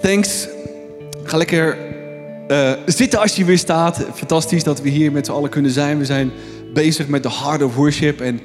[0.00, 0.48] Thanks.
[1.24, 1.78] Ga lekker
[2.48, 4.06] eh, zitten als je weer staat.
[4.14, 5.98] Fantastisch dat we hier met z'n allen kunnen zijn.
[5.98, 6.30] We zijn
[6.74, 8.20] bezig met de Heart of Worship.
[8.20, 8.40] En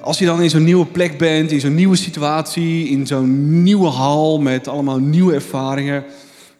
[0.00, 3.88] als je dan in zo'n nieuwe plek bent, in zo'n nieuwe situatie, in zo'n nieuwe
[3.88, 6.04] hal met allemaal nieuwe ervaringen,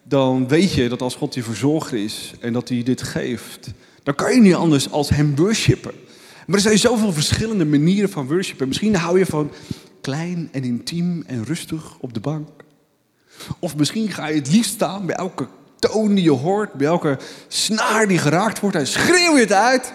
[0.03, 3.71] dan weet je dat als God je verzorger is en dat hij dit geeft,
[4.03, 5.93] dan kan je niet anders als hem worshipen.
[6.47, 8.69] Maar er zijn zoveel verschillende manieren van worshipen.
[8.69, 9.51] Misschien hou je van
[10.01, 12.64] klein en intiem en rustig op de bank.
[13.59, 15.47] Of misschien ga je het liefst staan bij elke
[15.79, 19.93] toon die je hoort, bij elke snaar die geraakt wordt en schreeuw je het uit.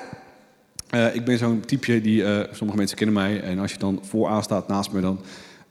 [0.95, 3.99] Uh, ik ben zo'n typeje die, uh, sommige mensen kennen mij en als je dan
[4.09, 5.21] vooraan staat naast me, dan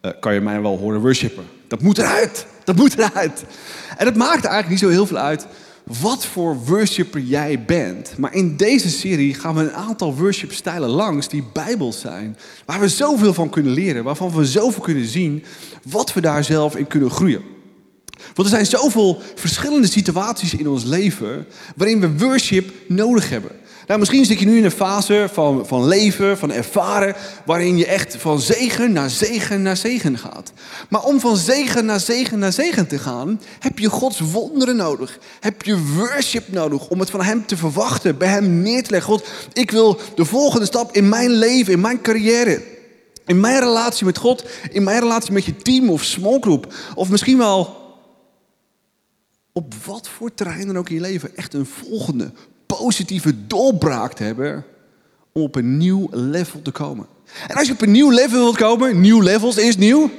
[0.02, 1.44] uh, kan je mij wel horen worshipen.
[1.68, 3.44] Dat moet eruit, dat moet eruit.
[3.96, 5.46] En dat maakt eigenlijk niet zo heel veel uit
[6.00, 8.18] wat voor worshipper jij bent.
[8.18, 12.36] Maar in deze serie gaan we een aantal worshipstijlen langs die bijbels zijn.
[12.64, 15.44] Waar we zoveel van kunnen leren, waarvan we zoveel kunnen zien,
[15.82, 17.42] wat we daar zelf in kunnen groeien.
[18.34, 23.50] Want er zijn zoveel verschillende situaties in ons leven waarin we worship nodig hebben.
[23.88, 27.86] Nou, misschien zit je nu in een fase van, van leven, van ervaren, waarin je
[27.86, 30.52] echt van zegen naar zegen naar zegen gaat.
[30.88, 35.18] Maar om van zegen naar zegen naar zegen te gaan, heb je Gods wonderen nodig.
[35.40, 39.12] Heb je worship nodig om het van Hem te verwachten, bij Hem neer te leggen.
[39.12, 42.62] God, ik wil de volgende stap in mijn leven, in mijn carrière.
[43.26, 46.74] In mijn relatie met God, in mijn relatie met je team of smallgroep.
[46.94, 47.87] Of misschien wel
[49.58, 52.30] op wat voor terrein dan ook in je leven echt een volgende
[52.66, 54.64] positieve doorbraak te hebben
[55.32, 57.06] om op een nieuw level te komen.
[57.48, 60.10] En als je op een nieuw level wilt komen, nieuw levels is nieuw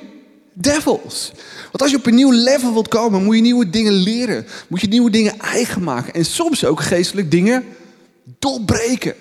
[0.54, 1.32] devils.
[1.64, 4.46] Want als je op een nieuw level wilt komen, moet je nieuwe dingen leren.
[4.68, 6.14] Moet je nieuwe dingen eigen maken.
[6.14, 7.64] En soms ook geestelijk dingen
[8.40, 9.14] doorbreken.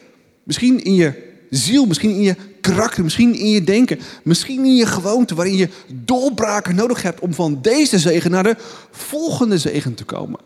[0.42, 2.36] Misschien in je ziel, misschien in je
[2.74, 7.34] karakter, misschien in je denken, misschien in je gewoonte, waarin je doorbraken nodig hebt om
[7.34, 8.56] van deze zegen naar de
[8.90, 10.40] volgende zegen te komen.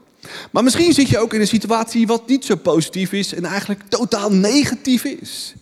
[0.51, 3.81] Maar misschien zit je ook in een situatie wat niet zo positief is en eigenlijk
[3.89, 5.55] totaal negatief is.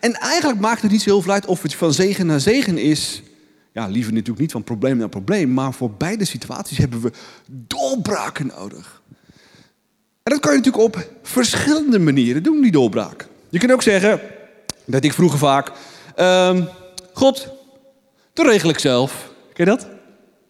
[0.00, 2.78] En eigenlijk maakt het niet zo heel veel uit of het van zegen naar zegen
[2.78, 3.22] is.
[3.72, 7.12] Ja, liever natuurlijk niet van probleem naar probleem, maar voor beide situaties hebben we
[7.46, 9.02] doorbraken nodig.
[10.22, 13.26] En dat kan je natuurlijk op verschillende manieren doen, die doorbraak.
[13.48, 14.20] Je kunt ook zeggen,
[14.84, 15.72] dat ik vroeger vaak,
[16.20, 16.68] um,
[17.12, 17.48] God,
[18.32, 19.30] dat regel ik zelf.
[19.52, 19.88] Ken je dat?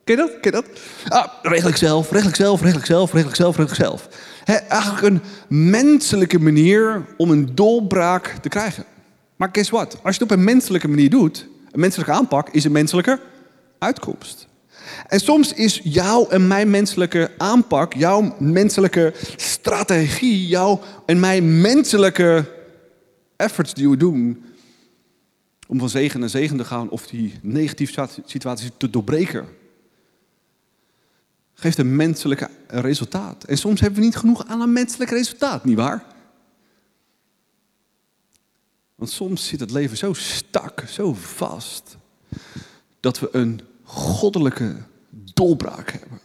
[0.04, 0.30] Ken je dat?
[0.40, 0.64] Ken je dat?
[1.08, 3.78] Ah, regel ik zelf, regel ik zelf, regel ik zelf, regel ik zelf, regel ik
[3.78, 4.08] zelf.
[4.44, 5.22] He, eigenlijk een
[5.70, 8.84] menselijke manier om een doorbraak te krijgen.
[9.36, 9.98] Maar guess what?
[10.02, 13.20] Als je het op een menselijke manier doet, een menselijke aanpak is een menselijke
[13.78, 14.46] uitkomst.
[15.06, 22.44] En soms is jouw en mijn menselijke aanpak, jouw menselijke strategie, jouw en mijn menselijke
[23.36, 24.44] efforts die we doen
[25.68, 29.48] om van zegen naar zegen te gaan of die negatieve situaties te doorbreken,
[31.54, 33.44] geeft een menselijk resultaat.
[33.44, 36.04] En soms hebben we niet genoeg aan een menselijk resultaat, nietwaar?
[38.94, 41.96] Want soms zit het leven zo stak, zo vast,
[43.00, 44.76] dat we een goddelijke
[45.10, 46.20] doorbraak hebben.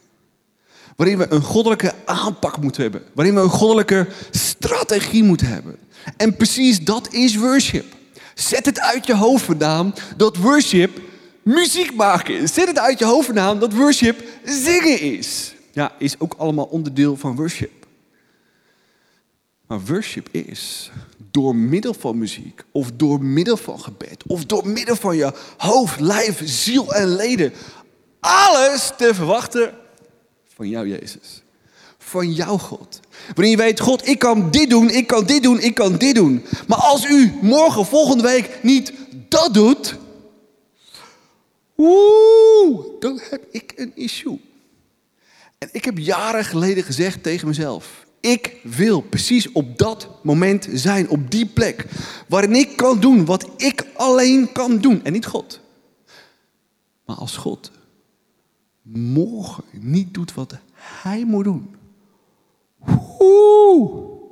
[0.96, 3.04] Waarin we een goddelijke aanpak moeten hebben.
[3.14, 5.78] Waarin we een goddelijke strategie moeten hebben.
[6.18, 7.86] En precies dat is worship.
[8.34, 9.60] Zet het uit je hoofd
[10.18, 11.02] dat worship
[11.44, 12.54] muziek maken is.
[12.54, 15.54] Zet het uit je hoofd dat worship zingen is.
[15.72, 17.88] Ja, is ook allemaal onderdeel van worship.
[19.68, 20.92] Maar worship is
[21.32, 26.00] door middel van muziek, of door middel van gebed, of door middel van je hoofd,
[26.00, 27.54] lijf, ziel en leden,
[28.20, 29.74] alles te verwachten
[30.56, 31.44] van jou, Jezus.
[31.98, 33.00] Van jouw God.
[33.34, 36.16] Wanneer je weet, God, ik kan dit doen, ik kan dit doen, ik kan dit
[36.16, 36.44] doen.
[36.68, 38.94] Maar als u morgen, volgende week niet
[39.30, 39.96] dat doet,
[41.78, 44.40] oeh, dan heb ik een issue.
[45.58, 51.10] En ik heb jaren geleden gezegd tegen mezelf, ik wil precies op dat moment zijn,
[51.10, 51.86] op die plek,
[52.28, 55.60] waarin ik kan doen wat ik alleen kan doen en niet God.
[57.06, 57.72] Maar als God
[58.82, 61.76] morgen niet doet wat hij moet doen,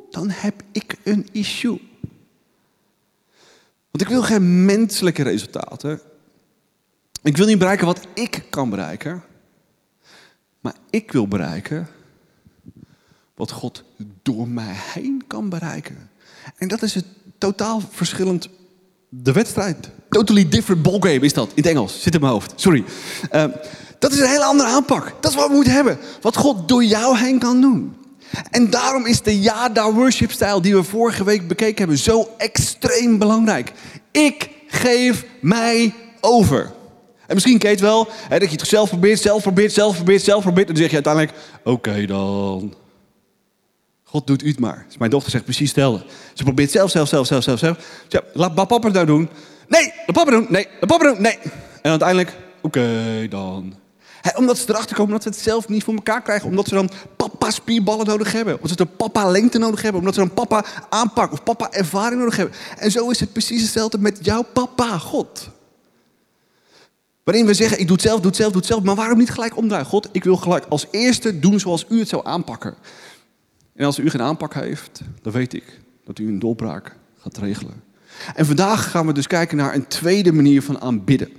[0.10, 1.90] dan heb ik een issue.
[3.92, 6.02] Want ik wil geen menselijke resultaten.
[7.24, 9.24] Ik wil niet bereiken wat ik kan bereiken.
[10.60, 11.88] Maar ik wil bereiken
[13.36, 13.84] wat God
[14.22, 16.10] door mij heen kan bereiken.
[16.58, 17.06] En dat is het
[17.38, 18.50] totaal verschillend.
[19.10, 19.90] De wedstrijd.
[20.10, 21.48] Totally different ballgame is dat.
[21.48, 22.02] In het Engels.
[22.02, 22.54] Zit in mijn hoofd.
[22.56, 22.84] Sorry.
[23.32, 23.46] Uh,
[24.00, 25.14] dat is een hele andere aanpak.
[25.20, 25.98] Dat is wat we moeten hebben.
[26.22, 27.96] Wat God door jou heen kan doen.
[28.52, 33.18] En daarom is de Yada worship stijl die we vorige week bekeken hebben zo extreem
[33.18, 33.72] belangrijk.
[34.12, 36.72] Ik geef mij over.
[37.28, 40.22] En misschien ken je wel, hè, dat je het zelf probeert, zelf probeert, zelf probeert,
[40.22, 40.68] zelf probeert.
[40.68, 41.34] En dan zeg je uiteindelijk,
[41.64, 42.74] oké dan.
[44.04, 44.86] God doet u het maar.
[44.88, 46.06] Dus mijn dochter zegt precies hetzelfde.
[46.34, 47.78] Ze probeert zelf, zelf, zelf, zelf, zelf, zelf.
[48.34, 49.30] Laat papa het nou doen.
[49.68, 50.46] Nee, laat papa doen.
[50.50, 51.22] Nee, laat papa doen.
[51.22, 51.38] Nee.
[51.82, 53.81] En uiteindelijk, oké dan.
[54.36, 56.50] Omdat ze erachter komen dat ze het zelf niet voor elkaar krijgen.
[56.50, 58.56] Omdat ze dan papa spierballen nodig hebben.
[58.56, 60.00] Omdat ze dan papa lengte nodig hebben.
[60.00, 62.56] Omdat ze dan papa aanpak of papa ervaring nodig hebben.
[62.78, 65.50] En zo is het precies hetzelfde met jouw papa, God.
[67.24, 68.84] Waarin we zeggen, ik doe het zelf, doe het zelf, doe het zelf.
[68.84, 69.86] Maar waarom niet gelijk omdraaien?
[69.86, 72.76] God, ik wil gelijk als eerste doen zoals u het zou aanpakken.
[73.76, 77.84] En als u geen aanpak heeft, dan weet ik dat u een doorbraak gaat regelen.
[78.36, 81.30] En vandaag gaan we dus kijken naar een tweede manier van aanbidden.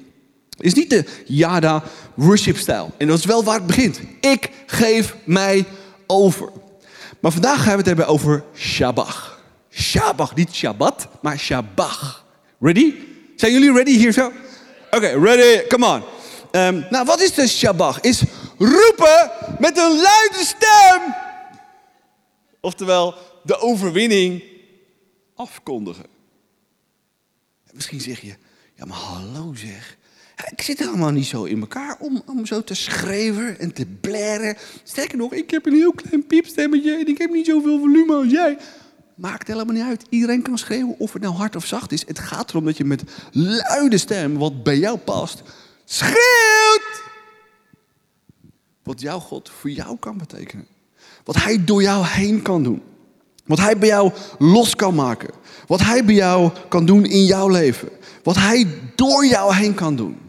[0.58, 1.82] Is niet de Yada
[2.14, 2.90] worship stijl.
[2.98, 4.00] En dat is wel waar het begint.
[4.20, 5.64] Ik geef mij
[6.06, 6.52] over.
[7.20, 9.16] Maar vandaag gaan we het hebben over Shabbat.
[9.70, 12.22] Shabbat, niet Shabbat, maar Shabbat.
[12.60, 12.94] Ready?
[13.36, 14.32] Zijn jullie ready hier zo?
[14.90, 16.02] Oké, ready, come on.
[16.60, 18.04] Um, nou, wat is de Shabbat?
[18.04, 18.22] Is
[18.58, 21.14] roepen met een luide stem.
[22.60, 24.42] Oftewel, de overwinning
[25.34, 26.06] afkondigen.
[27.72, 28.34] Misschien zeg je,
[28.74, 29.96] ja maar hallo zeg.
[30.50, 34.56] Ik zit helemaal niet zo in elkaar om, om zo te schreeuwen en te blaren.
[34.82, 38.30] Sterker nog, ik heb een heel klein piepstemmetje en ik heb niet zoveel volume als
[38.30, 38.58] jij.
[39.14, 40.04] Maakt helemaal niet uit.
[40.08, 42.06] Iedereen kan schreeuwen of het nou hard of zacht is.
[42.06, 43.02] Het gaat erom dat je met
[43.32, 45.42] luide stem, wat bij jou past,
[45.84, 47.02] schreeuwt.
[48.82, 50.66] Wat jouw God voor jou kan betekenen.
[51.24, 52.82] Wat hij door jou heen kan doen.
[53.44, 55.30] Wat hij bij jou los kan maken.
[55.66, 57.88] Wat hij bij jou kan doen in jouw leven.
[58.22, 60.21] Wat hij door jou heen kan doen.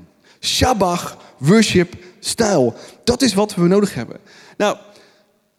[0.44, 2.76] Shabbat, worship, stijl.
[3.04, 4.20] Dat is wat we nodig hebben.
[4.58, 4.78] Nou,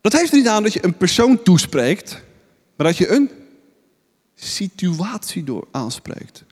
[0.00, 2.22] dat heeft er niet aan dat je een persoon toespreekt,
[2.76, 3.30] maar dat je een
[4.34, 6.44] situatie door aanspreekt.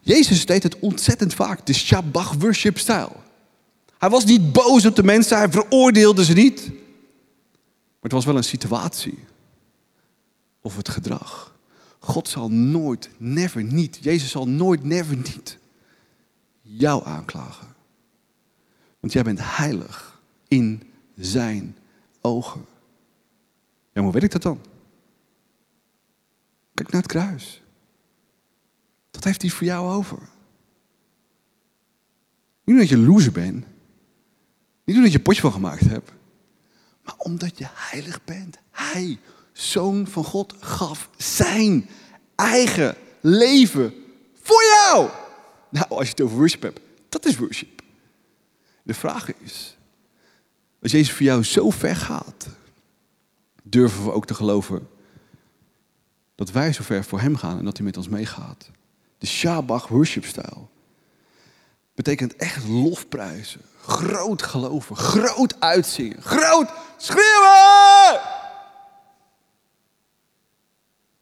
[0.00, 3.16] Jezus deed het ontzettend vaak, de Shabbat worship stijl.
[3.98, 6.66] Hij was niet boos op de mensen, hij veroordeelde ze niet.
[6.66, 9.18] Maar het was wel een situatie.
[10.60, 11.54] Of het gedrag.
[11.98, 15.58] God zal nooit, never niet, Jezus zal nooit, never niet
[16.66, 17.74] jou aanklagen.
[19.00, 21.76] Want jij bent heilig in zijn
[22.20, 22.64] ogen.
[23.92, 24.60] Ja, hoe weet ik dat dan?
[26.74, 27.62] Kijk naar het kruis.
[29.10, 30.18] Dat heeft hij voor jou over.
[32.64, 33.66] Niet omdat je loser bent.
[34.84, 36.12] Niet omdat je potje van gemaakt hebt.
[37.02, 38.58] Maar omdat je heilig bent.
[38.70, 39.18] Hij,
[39.52, 41.88] zoon van God, gaf zijn
[42.34, 43.94] eigen leven
[44.42, 45.10] voor jou.
[45.68, 47.82] Nou, als je het over worship hebt, dat is worship.
[48.82, 49.76] De vraag is,
[50.82, 52.46] als Jezus voor jou zo ver gaat,
[53.62, 54.88] durven we ook te geloven
[56.34, 58.70] dat wij zo ver voor Hem gaan en dat Hij met ons meegaat.
[59.18, 60.70] De Shabbat worship stijl
[61.94, 68.20] betekent echt lofprijzen, groot geloven, groot uitzingen, groot schreeuwen!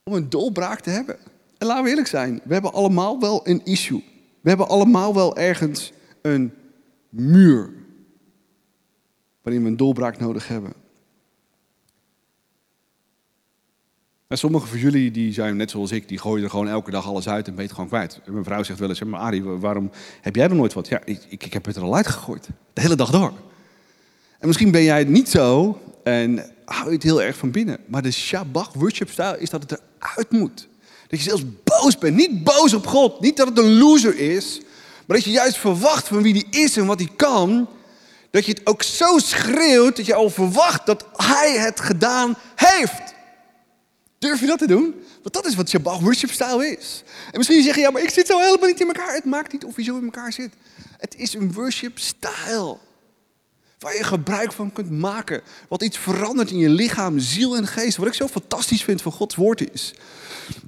[0.02, 1.18] Om een dolbraak te hebben.
[1.58, 4.13] En laten we eerlijk zijn, we hebben allemaal wel een issue.
[4.44, 5.92] We hebben allemaal wel ergens
[6.22, 6.52] een
[7.08, 7.72] muur
[9.42, 10.72] waarin we een doorbraak nodig hebben.
[14.26, 17.06] En sommigen van jullie die zijn net zoals ik, die gooien er gewoon elke dag
[17.06, 18.20] alles uit en ben gewoon kwijt.
[18.26, 20.88] Mijn vrouw zegt wel eens, maar Arie, waarom heb jij er nooit wat?
[20.88, 22.48] Ja, ik, ik, heb het er al uitgegooid.
[22.72, 23.32] De hele dag door.
[24.38, 27.78] En misschien ben jij het niet zo en hou je het heel erg van binnen.
[27.86, 30.68] Maar de Shabbat worship style is dat het eruit moet.
[31.08, 32.16] Dat je zelfs boos bent.
[32.16, 33.20] Niet boos op God.
[33.20, 34.60] Niet dat het een loser is.
[35.06, 37.68] Maar dat je juist verwacht van wie die is en wat hij kan.
[38.30, 43.14] Dat je het ook zo schreeuwt dat je al verwacht dat hij het gedaan heeft.
[44.18, 44.94] Durf je dat te doen?
[45.22, 47.02] Want dat is wat Shabbat worship style is.
[47.30, 49.14] En misschien zeg je, ja, maar ik zit zo helemaal niet in elkaar.
[49.14, 50.52] Het maakt niet of je zo in elkaar zit.
[50.98, 52.76] Het is een worship style.
[53.84, 55.40] Waar je gebruik van kunt maken.
[55.68, 57.96] Wat iets verandert in je lichaam, ziel en geest.
[57.96, 59.94] Wat ik zo fantastisch vind van Gods woord is.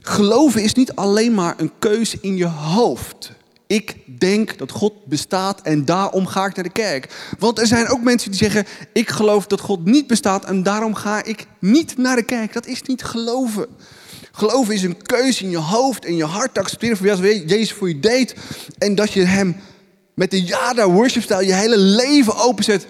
[0.03, 3.33] Geloven is niet alleen maar een keus in je hoofd.
[3.67, 7.35] Ik denk dat God bestaat en daarom ga ik naar de kerk.
[7.39, 10.95] Want er zijn ook mensen die zeggen: Ik geloof dat God niet bestaat en daarom
[10.95, 12.53] ga ik niet naar de kerk.
[12.53, 13.67] Dat is niet geloven.
[14.33, 17.89] Geloven is een keuze in je hoofd en je hart te accepteren voor Jezus voor
[17.89, 18.35] je deed.
[18.79, 19.57] En dat je hem
[20.15, 22.87] met de Yada worship style je hele leven openzet.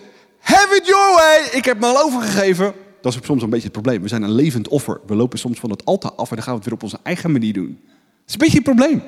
[0.46, 1.48] Have it your way.
[1.52, 2.74] Ik heb me al overgegeven.
[3.00, 4.02] Dat is soms een beetje het probleem.
[4.02, 5.00] We zijn een levend offer.
[5.06, 6.98] We lopen soms van het altaar af en dan gaan we het weer op onze
[7.02, 7.80] eigen manier doen.
[7.84, 9.02] Dat is een beetje het probleem.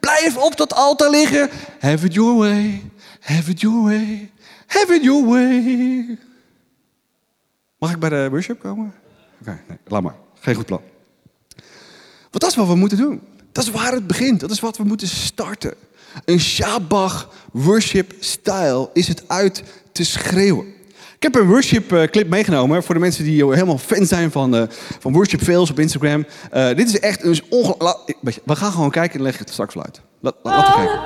[0.00, 1.50] Blijf op dat altaar liggen.
[1.80, 2.82] Have it your way.
[3.20, 4.30] Have it your way.
[4.66, 6.18] Have it your way.
[7.78, 8.94] Mag ik bij de worship komen?
[9.40, 10.16] Oké, nee, laat maar.
[10.40, 10.80] Geen goed plan.
[12.20, 13.20] Want dat is wat we moeten doen.
[13.52, 14.40] Dat is waar het begint.
[14.40, 15.74] Dat is wat we moeten starten.
[16.24, 19.62] Een Shabbat worship style is het uit
[19.92, 20.80] te schreeuwen.
[21.22, 24.54] Ik heb een worship eh, clip meegenomen voor de mensen die helemaal fan zijn van,
[24.54, 24.62] uh,
[24.98, 26.26] van worship fails op Instagram.
[26.54, 28.18] Uh, dit is echt een ongelooflijk.
[28.44, 30.00] We gaan gewoon kijken en leg het straks fluit.
[30.20, 31.00] Laat, laten we kijken.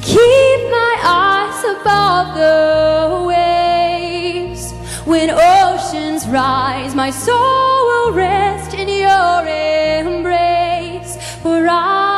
[0.00, 4.72] Keep my eyes above the waves.
[5.04, 11.16] When oceans rise, my soul will rest in your embrace.
[11.42, 12.17] For I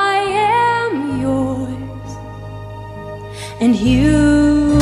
[3.61, 4.80] and you.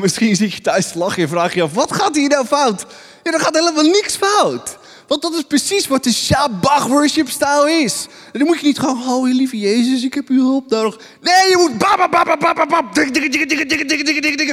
[0.00, 2.86] Misschien zit je thuis lachen en vraag je af, wat gaat hier nou fout?
[3.22, 4.78] Ja, er gaat helemaal niks fout.
[5.06, 8.06] Want dat is precies wat de Shabbat worship style is.
[8.32, 10.98] En dan moet je niet gewoon, oh lieve Jezus, ik heb uw hulp nodig.
[11.20, 11.80] Nee, je moet
[13.88, 14.48] dik, dik, dik, dik.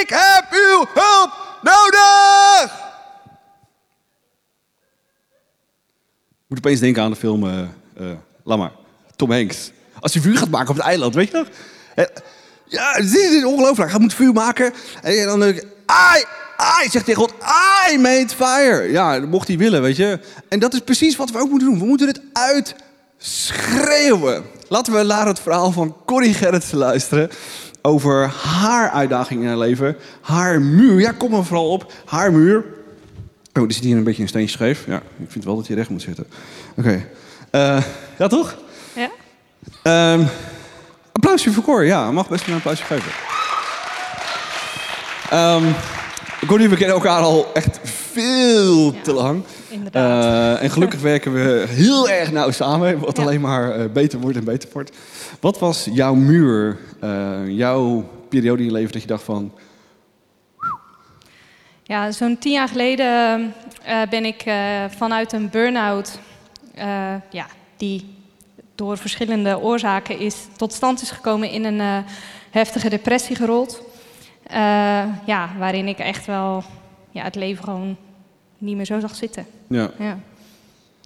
[0.00, 1.30] Ik heb uw hulp
[1.62, 2.64] nodig.
[6.30, 7.62] Ik moet opeens denken aan de film, eh
[8.00, 8.12] eh,
[8.44, 8.72] laat maar,
[9.16, 9.70] Tom Hanks.
[10.00, 11.48] Als hij vuur gaat maken op het eiland, weet je nog?
[12.70, 13.90] Ja, dit is ongelooflijk.
[13.90, 14.72] Hij moet vuur maken.
[15.02, 15.66] En dan denk ik, I,
[16.84, 17.34] I, zegt tegen God,
[17.92, 18.90] I made fire.
[18.90, 20.18] Ja, dat mocht hij willen, weet je.
[20.48, 21.78] En dat is precies wat we ook moeten doen.
[21.78, 24.44] We moeten het uitschreeuwen.
[24.68, 27.30] Laten we naar het verhaal van Corrie Gerrits luisteren.
[27.82, 29.96] Over haar uitdaging in haar leven.
[30.20, 31.00] Haar muur.
[31.00, 31.92] Ja, kom er vooral op.
[32.04, 32.64] Haar muur.
[33.54, 34.84] Oh, er zit hier een beetje een steentje scheef.
[34.86, 36.26] Ja, ik vind wel dat hij recht moet zitten.
[36.76, 37.06] Oké.
[37.50, 37.82] Eh,
[38.18, 38.56] ja, toch?
[38.94, 39.10] Ja?
[39.82, 40.24] Ehm
[41.20, 42.10] applausje voor Cor, ja.
[42.12, 43.12] Mag best een applausje geven.
[46.46, 49.42] Connie, we kennen elkaar al echt veel te lang.
[49.68, 50.24] inderdaad.
[50.24, 53.22] Eh, en gelukkig werken we heel erg nauw samen, wat Ja.
[53.22, 54.96] alleen maar eh, beter wordt en beter wordt.
[55.40, 59.52] Wat was jouw muur, eh, jouw periode in je leven dat je dacht van...
[61.82, 63.54] Ja, zo'n tien jaar geleden
[64.10, 64.44] ben ik
[64.96, 66.18] vanuit een burn-out,
[67.30, 67.46] ja,
[67.76, 68.19] die
[68.80, 71.96] door verschillende oorzaken is, tot stand is gekomen in een eh,
[72.50, 73.82] heftige depressie gerold.
[74.42, 74.56] Eh,
[75.26, 76.62] ja, waarin ik echt wel
[77.10, 77.96] ja, het leven gewoon
[78.58, 79.46] niet meer zo zag zitten.
[79.68, 80.18] Ja, Ja.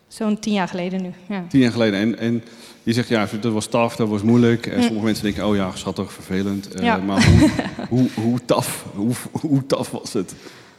[0.08, 1.12] Zo'n tien jaar geleden nu.
[1.28, 1.44] Ja.
[1.48, 2.00] tien jaar geleden.
[2.00, 2.44] En, en
[2.82, 4.66] je zegt, ja, dat was taf, dat was moeilijk.
[4.66, 4.82] En Mm.
[4.82, 6.74] sommige mensen denken, oh ja, schattig, vervelend.
[6.74, 7.04] Eh.
[7.04, 7.50] Maar hoe,
[7.88, 10.34] hoe, hoe taf, hoe, hoe taf was het?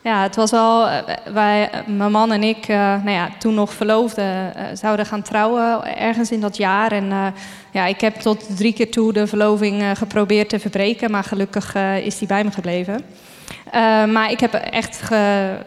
[0.05, 0.87] Ja, het was wel.
[0.87, 0.97] eh,
[1.33, 5.97] Wij, eh, mijn man en ik, eh, nou ja, toen nog verloofden, zouden gaan trouwen
[5.97, 6.91] ergens in dat jaar.
[6.91, 7.33] En
[7.71, 12.17] ja, ik heb tot drie keer toe de verloving geprobeerd te verbreken, maar gelukkig is
[12.17, 13.01] die bij me gebleven.
[14.11, 15.57] Maar ik heb echt ge-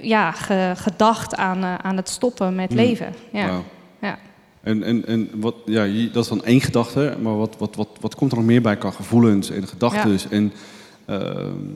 [0.00, 2.76] ja, ge- gedacht aan, aan het stoppen met Mm.
[2.76, 3.14] leven.
[3.32, 3.50] Ja.
[4.00, 4.18] Ja.
[4.62, 8.14] En, en, en wat, ja, dat is dan één gedachte, maar wat, wat, wat, wat
[8.14, 10.18] komt er nog meer bij qua gevoelens en gedachten?
[10.30, 10.52] En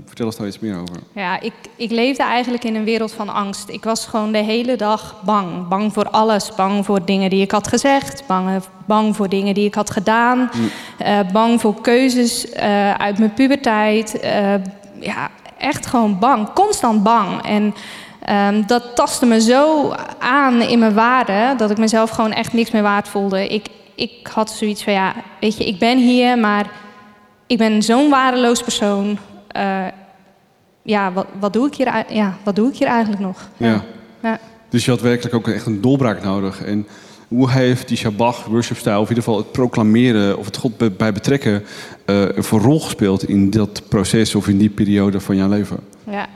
[0.06, 0.96] vertel eens daar iets meer over.
[1.14, 3.68] Ja, ik, ik leefde eigenlijk in een wereld van angst.
[3.68, 5.68] Ik was gewoon de hele dag bang.
[5.68, 6.54] Bang voor alles.
[6.54, 8.26] Bang voor dingen die ik had gezegd.
[8.26, 10.50] Bang, bang voor dingen die ik had gedaan.
[10.98, 14.20] Eh, bang voor keuzes eh, uit mijn puberteit.
[14.20, 14.54] Eh,
[15.00, 16.52] ja, echt gewoon bang.
[16.52, 17.42] Constant bang.
[17.42, 17.74] En
[18.20, 21.54] ehm, dat tastte me zo aan in mijn waarde...
[21.56, 23.48] dat ik mezelf gewoon echt niks meer waard voelde.
[23.48, 26.66] Ik, ik had zoiets van, ja, weet je, ik ben hier, maar...
[27.52, 29.18] ik ben zo'n waardeloos persoon...
[29.48, 29.86] Eh,
[30.82, 33.48] ja, wat, wat, doe ik hier, ja, wat doe ik hier eigenlijk nog?
[33.56, 33.84] Ja.
[34.22, 34.38] Ja.
[34.68, 36.64] Dus je had werkelijk ook echt een doorbraak nodig.
[36.64, 36.86] En
[37.28, 40.96] hoe heeft die Shabbat worship style, of in ieder geval het proclameren of het God
[40.96, 41.64] bij- betrekken,
[42.04, 45.78] eh een voor rol gespeeld in dat proces of in die periode van jouw leven?
[46.10, 46.26] Ja.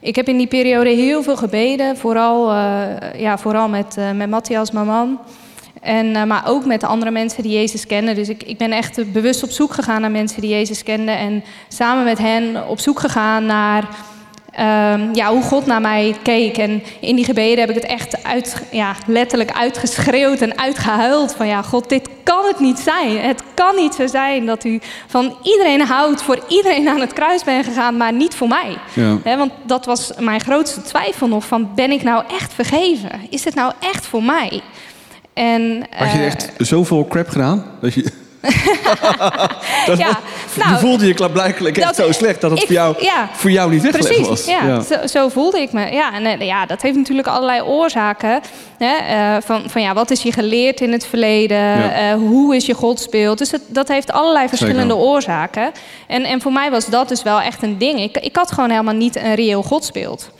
[0.00, 4.30] Ik heb in die periode heel veel gebeden, vooral, eh, ja, vooral met, eh, met
[4.30, 5.18] Matthias, mijn man.
[5.80, 8.14] En, eh, maar ook met de andere mensen die Jezus kennen.
[8.14, 11.18] Dus ik, ik ben echt bewust op zoek gegaan naar mensen die Jezus kenden.
[11.18, 13.88] En samen met hen op zoek gegaan naar
[14.50, 16.58] ehm, ja, hoe God naar mij keek.
[16.58, 21.34] En in die gebeden heb ik het echt uit, ja, letterlijk uitgeschreeuwd en uitgehuild.
[21.34, 23.18] Van ja, God, dit kan het niet zijn.
[23.18, 27.44] Het kan niet zo zijn dat u van iedereen houdt, voor iedereen aan het kruis
[27.44, 28.76] bent gegaan, maar niet voor mij.
[28.94, 29.36] Ja.
[29.36, 33.10] Want dat was mijn grootste twijfel nog: van ben ik nou echt vergeven?
[33.30, 34.62] Is het nou echt voor mij?
[35.40, 37.64] En, Had je eh, echt zoveel crap gedaan?
[37.80, 38.02] Dat je...
[39.86, 40.16] dat ja, was-
[40.56, 43.28] nou, je voelde je klaarblijkelijk echt zo slecht dat het ik- voor, jou, ja.
[43.32, 44.44] voor jou niet weggelegd Precies, was.
[44.44, 45.92] ja, Zo, zo voelde ik me.
[45.92, 48.40] Ja, en eh, ja, dat heeft natuurlijk allerlei oorzaken.
[48.78, 48.94] Hè?
[48.96, 51.56] eh, van, van ja, wat is je geleerd in het verleden?
[51.58, 52.16] Ja.
[52.16, 53.38] Hoe is je godsbeeld?
[53.38, 55.08] Dus dat heeft allerlei verschillende Zeker.
[55.08, 55.70] oorzaken.
[56.06, 58.00] En, en voor mij was dat dus wel echt een ding.
[58.00, 60.30] Ik, ik had gewoon helemaal niet een reëel godsbeeld.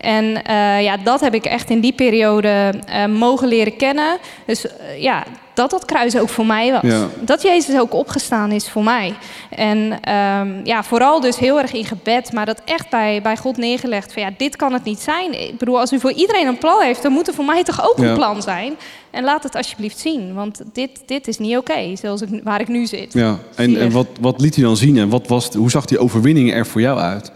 [0.00, 4.18] En eh, ja, dat heb ik echt in die periode eh, mogen leren kennen.
[4.46, 5.24] Dus eh, ja,
[5.54, 6.80] dat dat kruis ook voor mij was.
[6.82, 7.06] Ja.
[7.20, 9.14] Dat Jezus ook opgestaan is voor mij.
[9.50, 13.56] En ehm, ja, vooral dus heel erg in gebed, maar dat echt bij, bij God
[13.56, 14.12] neergelegd.
[14.12, 15.48] Van ja, dit kan het niet zijn.
[15.48, 17.88] Ik bedoel, als u voor iedereen een plan heeft, dan moet er voor mij toch
[17.90, 18.04] ook Ja.
[18.08, 18.76] een plan zijn.
[19.10, 22.68] En laat het alsjeblieft zien, want dit, dit is niet oké, zoals ik, waar ik
[22.68, 23.12] nu zit.
[23.12, 25.98] Ja, en, en wat, wat liet hij dan zien en wat was, hoe zag die
[25.98, 27.32] overwinning er voor jou uit?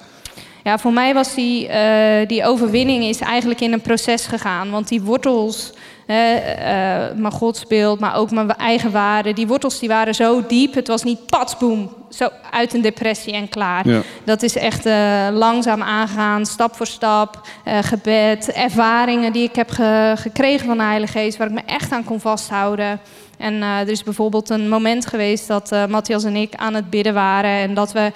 [0.64, 4.70] Ja, voor mij was die, eh, die overwinning is eigenlijk in een proces gegaan.
[4.70, 5.72] Want die wortels,
[6.06, 9.34] hè, eh, mijn godsbeeld, maar ook mijn eigen waarden...
[9.34, 13.48] die wortels die waren zo diep, het was niet patsboom, zo uit een depressie en
[13.48, 13.88] klaar.
[13.88, 14.00] Ja.
[14.24, 17.40] Dat is echt eh, langzaam aangaan, stap voor stap,
[17.82, 21.36] gebed, ervaringen die ik heb ge- gekregen van de Heilige Geest...
[21.38, 23.00] waar ik me echt aan kon vasthouden.
[23.38, 27.50] En er is bijvoorbeeld een moment geweest dat Matthias en ik aan het bidden waren...
[27.50, 28.12] en dat we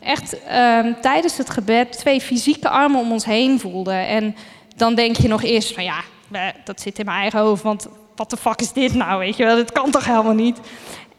[0.00, 4.06] echt ehm, tijdens het gebed twee fysieke armen om ons heen voelden.
[4.06, 4.36] En
[4.76, 6.00] dan denk je nog eerst van ja,
[6.64, 9.44] dat zit in mijn eigen hoofd, want wat de fuck is dit nou, weet je
[9.44, 9.56] wel?
[9.56, 10.60] Dat kan toch helemaal niet?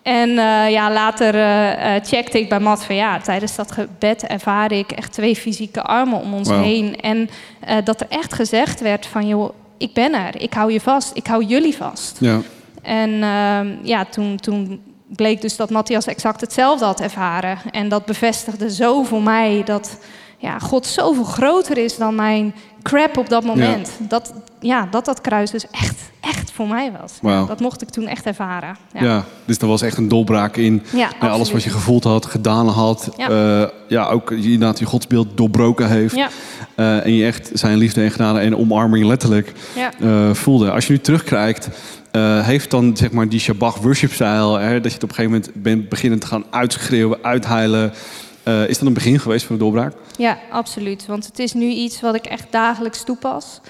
[0.02, 4.24] En eh, ja, later eh, eh, checkte ik bij Matt van ja, tijdens dat gebed
[4.24, 7.00] ervaarde ik echt twee fysieke armen om ons heen.
[7.00, 7.30] En
[7.84, 11.28] dat er echt gezegd werd van joh, ik ben er, ik hou je vast, ik
[11.28, 12.18] hou jullie vast.
[12.20, 12.40] Ja,
[12.82, 14.82] En ehm, ja, toen, toen
[15.16, 17.58] bleek dus dat Matthias exact hetzelfde had ervaren.
[17.72, 19.98] En dat bevestigde zo voor mij dat
[20.38, 23.90] ja, God zoveel groter is dan mijn crap op dat moment.
[24.00, 27.14] Dat, ja, dat dat kruis dus echt, echt voor mij was.
[27.22, 28.78] Ja, dat mocht ik toen echt ervaren.
[28.94, 29.04] ja.
[29.04, 32.68] Ja, dus er was echt een doorbraak in Ja, alles wat je gevoeld had, gedaan
[32.68, 33.10] had.
[33.18, 33.32] Ja.
[33.32, 36.16] Ja, ja ook je, inderdaad je godsbeeld doorbroken heeft.
[36.16, 36.30] Ja,
[36.76, 39.92] Eh, en je echt zijn liefde en genade en omarming letterlijk ja.
[40.00, 40.72] eh, voelde.
[40.72, 41.70] Als je nu terugkijkt,
[42.12, 45.16] eh, heeft dan zeg maar die Shabbat worship stijl, hè, dat je het op een
[45.16, 47.94] gegeven moment bent beginnen te gaan uitschreeuwen, uitheilen.
[48.44, 49.94] eh, is dat een begin geweest van de doorbraak?
[50.18, 51.06] Ja, absoluut.
[51.06, 53.62] Want het is nu iets wat ik echt dagelijks toepas.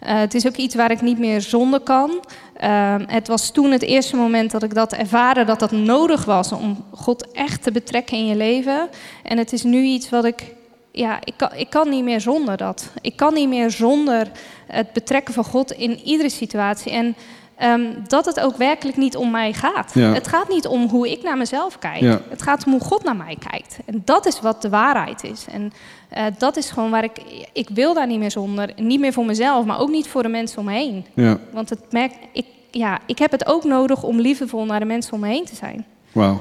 [0.00, 2.24] Eh, het is ook iets waar ik niet meer zonder kan.
[2.56, 6.52] Ehm, het was toen het eerste moment dat ik dat ervaren dat dat nodig was
[6.52, 8.88] om God echt te betrekken in je leven.
[9.22, 10.54] En het is nu iets wat ik,
[10.92, 12.90] ja, ik kan, ik kan niet meer zonder dat.
[13.00, 14.30] Ik kan niet meer zonder
[14.66, 16.92] het betrekken van God in iedere situatie.
[16.92, 17.16] En
[17.60, 19.90] ehm, dat het ook werkelijk niet om mij gaat.
[19.94, 20.12] Ja.
[20.12, 22.00] Het gaat niet om hoe ik naar mezelf kijk.
[22.00, 22.20] Ja.
[22.28, 23.78] Het gaat om hoe God naar mij kijkt.
[23.86, 25.46] En dat is wat de waarheid is.
[25.52, 25.72] En
[26.08, 27.22] eh, dat is gewoon waar ik...
[27.52, 28.70] Ik wil daar niet meer zonder.
[28.76, 31.04] Niet meer voor mezelf, maar ook niet voor de mensen om me heen.
[31.14, 32.14] Ja, Want het merkt...
[32.32, 35.44] Ik, ja, ik heb het ook nodig om liefdevol naar de mensen om me heen
[35.44, 35.86] te zijn.
[36.12, 36.40] wauw.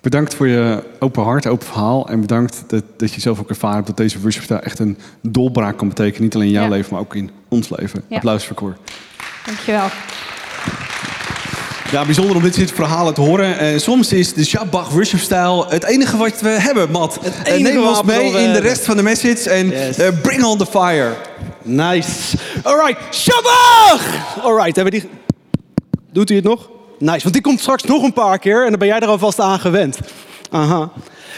[0.00, 2.08] Bedankt voor je open hart, open verhaal.
[2.08, 5.76] En bedankt dat, dat je zelf ook ervaren hebt dat deze worship echt een doorbraak
[5.76, 6.22] kan betekenen.
[6.22, 8.04] Niet alleen in jouw leven, maar ook in ons leven.
[8.10, 8.76] Applaus voor Cor.
[9.46, 9.88] Dankjewel.
[11.90, 13.58] Ja, bijzonder om dit soort verhalen te horen.
[13.58, 17.18] Eh, soms is de Shabbat worship stijl het enige wat we hebben, Matt.
[17.22, 19.96] Het enige neem ons mee in de rest van de message en Yes.
[19.98, 21.14] eh, bring on the fire.
[21.62, 22.36] Nice.
[22.62, 24.00] Alright, Shabbat!
[24.42, 25.08] Alright, hebben we die...
[26.12, 26.68] Doet u het nog?
[26.98, 29.40] Nice, want die komt straks nog een paar keer en dan ben jij er alvast
[29.40, 29.98] aan gewend.
[30.50, 30.90] Aha.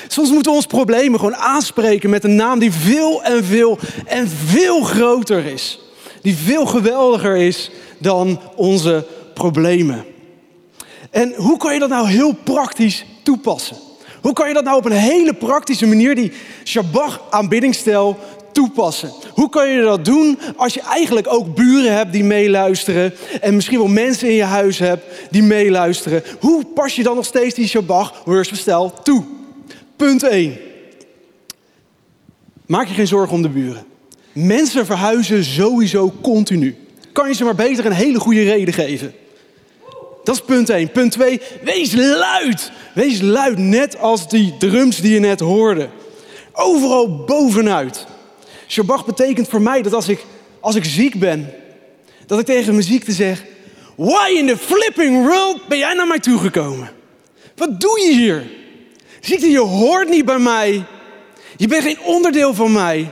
[0.09, 4.29] Soms moeten we ons problemen gewoon aanspreken met een naam die veel en veel en
[4.47, 5.79] veel groter is.
[6.23, 10.05] Die veel geweldiger is dan onze problemen.
[11.11, 13.77] En hoe kan je dat nou heel praktisch toepassen?
[14.21, 16.33] Hoe kan je dat nou op een hele praktische manier, die
[16.65, 18.19] Shabbat aanbiddingstijl,
[18.53, 19.13] toepassen?
[19.31, 23.79] Hoe kan je dat doen als je eigenlijk ook buren hebt die meeluisteren en misschien
[23.79, 26.23] wel mensen in je huis hebt die meeluisteren?
[26.41, 29.25] Hoe pas je dan nog steeds die Shabbat worshipstijl toe?
[29.97, 30.57] Punt 1.
[32.67, 33.92] Maak je geen zorgen om de buren.
[34.33, 36.77] Mensen verhuizen sowieso continu.
[37.13, 39.15] Kan je ze maar beter een hele goede reden geven?
[40.25, 40.91] Dat is punt 1.
[40.91, 42.73] Punt 2, wees luid.
[42.95, 45.89] Wees luid, net als die drums die je net hoorde.
[46.53, 48.07] Overal bovenuit.
[48.69, 50.25] Shabbat betekent voor mij dat als ik,
[50.61, 51.53] als ik ziek ben,
[52.27, 53.45] dat ik tegen mijn ziekte zeg...
[53.95, 56.91] Why in the flipping world ben jij naar mij toegekomen?
[57.57, 58.51] Wat doe je hier?
[59.21, 60.85] Ziekte, je hoort niet bij mij.
[61.57, 63.11] Je bent geen onderdeel van mij.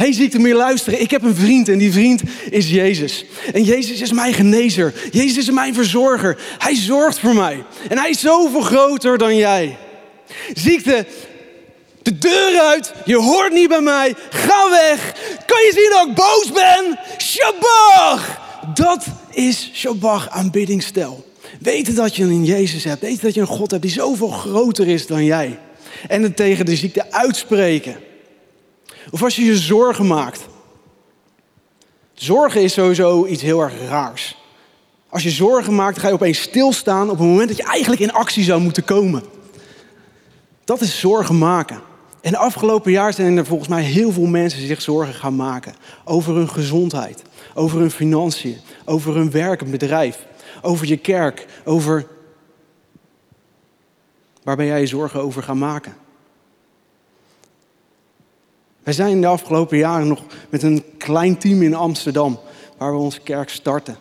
[0.00, 1.00] Hey, ziekte, je luisteren.
[1.00, 3.24] Ik heb een vriend en die vriend is Jezus.
[3.52, 4.94] En Jezus is mijn genezer.
[5.10, 6.38] Jezus is mijn verzorger.
[6.58, 7.64] Hij zorgt voor mij.
[7.88, 9.76] En hij is zoveel groter dan jij.
[10.54, 11.06] Ziekte,
[12.02, 12.92] de deur uit.
[13.04, 14.14] Je hoort niet bij mij.
[14.30, 15.12] Ga weg.
[15.46, 16.98] Kan je zien dat ik boos ben?
[17.18, 18.20] Shabbat.
[18.74, 21.26] Dat is Shabbat aanbiddingstijl.
[21.60, 23.00] Weten dat je een Jezus hebt.
[23.00, 25.58] Weten dat je een God hebt die zoveel groter is dan jij.
[26.08, 28.08] En het tegen de ziekte uitspreken.
[29.10, 30.48] Of als je je zorgen maakt.
[32.12, 34.36] Zorgen is sowieso iets heel erg raars.
[35.08, 38.12] Als je zorgen maakt, ga je opeens stilstaan op het moment dat je eigenlijk in
[38.12, 39.22] actie zou moeten komen.
[40.64, 41.80] Dat is zorgen maken.
[42.20, 45.74] En de afgelopen jaar zijn er volgens mij heel veel mensen zich zorgen gaan maken
[46.04, 47.22] over hun gezondheid,
[47.54, 50.26] over hun financiën, over hun werk, bedrijf,
[50.62, 52.06] over je kerk, over
[54.42, 55.94] waar ben jij je zorgen over gaan maken.
[58.90, 62.40] Wij zijn de afgelopen jaren nog met een klein team in Amsterdam,
[62.78, 63.96] waar we onze kerk starten.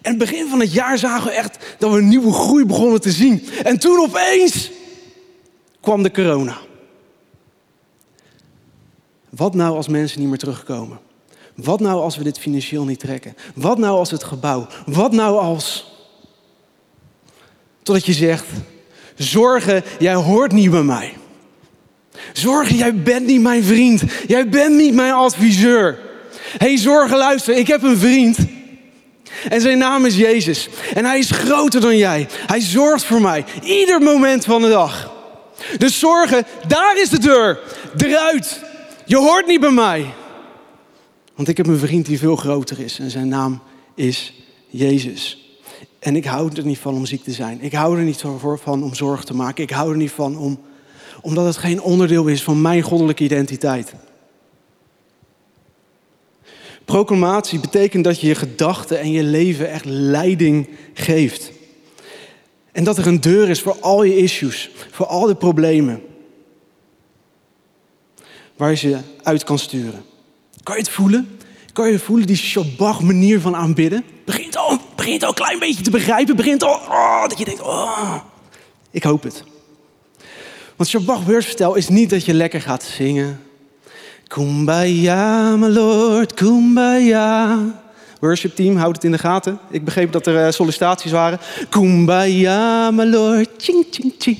[0.00, 3.10] En begin van het jaar zagen we echt dat we een nieuwe groei begonnen te
[3.10, 3.48] zien.
[3.62, 4.70] En toen opeens
[5.80, 6.58] kwam de corona.
[9.28, 11.00] Wat nou als mensen niet meer terugkomen?
[11.54, 13.36] Wat nou als we dit financieel niet trekken?
[13.54, 14.66] Wat nou als het gebouw?
[14.86, 15.92] Wat nou als.
[17.82, 18.46] Totdat je zegt:
[19.14, 21.19] Zorgen, jij hoort niet bij mij.
[22.32, 24.02] Zorgen, jij bent niet mijn vriend.
[24.26, 25.98] Jij bent niet mijn adviseur.
[26.58, 28.38] Hé, hey, zorgen, luister, ik heb een vriend.
[29.48, 30.68] En zijn naam is Jezus.
[30.94, 32.28] En hij is groter dan jij.
[32.46, 33.44] Hij zorgt voor mij.
[33.62, 35.12] Ieder moment van de dag.
[35.78, 37.58] Dus zorgen, daar is de deur.
[37.96, 38.60] Eruit.
[39.06, 40.06] Je hoort niet bij mij.
[41.34, 42.98] Want ik heb een vriend die veel groter is.
[42.98, 43.62] En zijn naam
[43.94, 44.32] is
[44.66, 45.50] Jezus.
[45.98, 47.58] En ik hou er niet van om ziek te zijn.
[47.60, 48.24] Ik hou er niet
[48.62, 49.64] van om zorg te maken.
[49.64, 50.60] Ik hou er niet van om,
[51.20, 53.92] omdat het geen onderdeel is van mijn goddelijke identiteit.
[56.84, 61.52] Proclamatie betekent dat je je gedachten en je leven echt leiding geeft.
[62.72, 66.02] En dat er een deur is voor al je issues, voor al de problemen.
[68.56, 70.04] Waar je ze uit kan sturen.
[70.62, 71.38] Kan je het voelen?
[71.72, 74.04] Kan je voelen die Shabbat manier van aanbidden?
[74.24, 76.36] Begint al, begint al een klein beetje te begrijpen.
[76.36, 78.16] Begint al oh, dat je denkt, oh,
[78.90, 79.44] ik hoop het.
[80.80, 83.40] Want Shabbat woordsvertel is niet dat je lekker gaat zingen.
[84.26, 87.58] Kumbaya, my lord, kumbaya.
[88.20, 89.58] Worship team, houd het in de gaten.
[89.70, 91.38] Ik begreep dat er uh, sollicitaties waren.
[91.68, 94.38] Kumbaya, my lord, ching, ching, ching.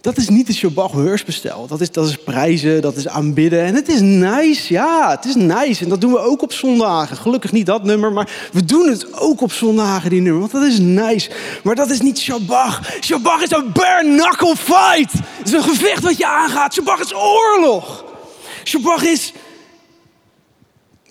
[0.00, 1.66] Dat is niet de Shabbat heursbestel.
[1.66, 3.64] Dat is, dat is prijzen, dat is aanbidden.
[3.64, 5.82] En het is nice, ja, het is nice.
[5.82, 7.16] En dat doen we ook op zondagen.
[7.16, 10.40] Gelukkig niet dat nummer, maar we doen het ook op zondagen, die nummer.
[10.40, 11.30] Want dat is nice.
[11.62, 12.78] Maar dat is niet Shabbat.
[13.00, 15.12] Shabbat is een bare knuckle fight.
[15.12, 16.74] Het is een gevecht wat je aangaat.
[16.74, 18.04] Shabbat is oorlog.
[18.64, 19.32] Shabbat is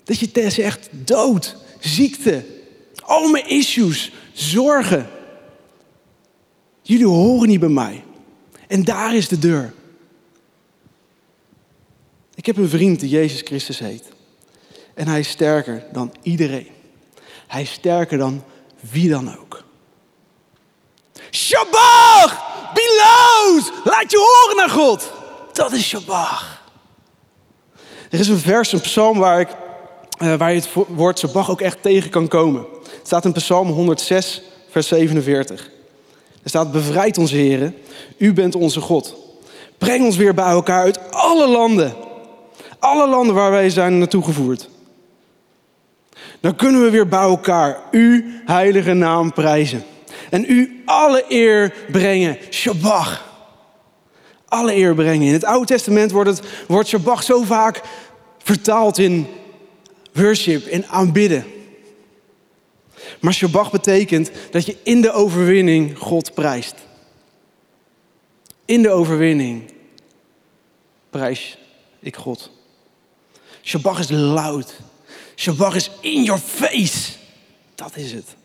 [0.04, 2.44] dat je zegt dood, ziekte,
[3.04, 5.08] al mijn issues, zorgen.
[6.82, 8.02] Jullie horen niet bij mij.
[8.70, 9.72] En daar is de deur.
[12.34, 14.04] Ik heb een vriend die Jezus Christus heet.
[14.94, 16.68] En hij is sterker dan iedereen.
[17.46, 18.44] Hij is sterker dan
[18.90, 19.64] wie dan ook.
[21.30, 22.38] Shabbat!
[22.74, 23.72] Be loud!
[23.84, 25.12] Laat je horen naar God!
[25.52, 26.42] Dat is Shabbat.
[28.10, 29.48] Er is een vers, een psalm waar, ik,
[30.22, 32.66] uh, waar je het woord Shabbat ook echt tegen kan komen.
[32.82, 35.70] Het staat in Psalm 106, vers 47.
[36.42, 37.74] Er staat, bevrijd ons heren,
[38.18, 39.16] u bent onze God.
[39.78, 41.94] Breng ons weer bij elkaar uit alle landen.
[42.78, 44.68] Alle landen waar wij zijn naartoe gevoerd.
[46.40, 49.82] Dan kunnen we weer bij elkaar uw heilige naam prijzen.
[50.30, 52.38] En u alle eer brengen.
[52.50, 53.20] Shabbat.
[54.48, 55.26] Alle eer brengen.
[55.26, 57.80] In het Oude Testament wordt het woord Shabbat zo vaak
[58.42, 59.26] vertaald in
[60.12, 61.44] worship, in aanbidden.
[63.20, 66.74] Maar Shabbat betekent dat je in de overwinning God prijst.
[68.64, 69.72] In de overwinning
[71.10, 71.58] prijs
[72.00, 72.50] ik God.
[73.62, 74.80] Shabbat is loud.
[75.36, 77.12] Shabbat is in your face.
[77.74, 78.36] Dat is het.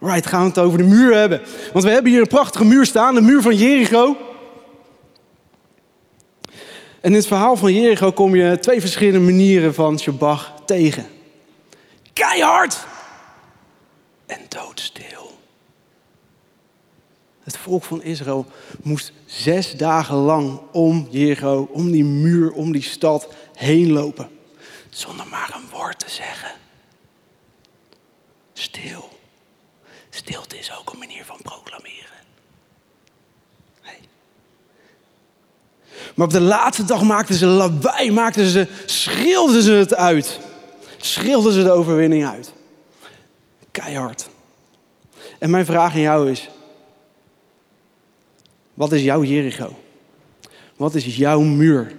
[0.00, 1.40] Right, gaan we het over de muur hebben.
[1.72, 4.16] Want we hebben hier een prachtige muur staan, de muur van Jericho.
[7.00, 11.06] En in het verhaal van Jericho kom je twee verschillende manieren van Shabbat tegen.
[12.12, 12.86] Keihard
[14.28, 15.38] en doodstil.
[17.40, 18.46] Het volk van Israël
[18.82, 24.28] moest zes dagen lang om Jericho, om die muur, om die stad heen lopen.
[24.90, 26.50] Zonder maar een woord te zeggen.
[28.52, 29.08] Stil.
[30.10, 32.16] Stilte is ook een manier van proclameren.
[36.14, 40.38] Maar op de laatste dag maakten ze lawaai, maakten ze, schreeuwden ze het uit.
[40.96, 42.52] Schreeuwden ze de overwinning uit.
[43.78, 44.28] Keihard.
[45.38, 46.50] En mijn vraag aan jou is:
[48.74, 49.76] wat is jouw Jericho?
[50.76, 51.96] Wat is jouw muur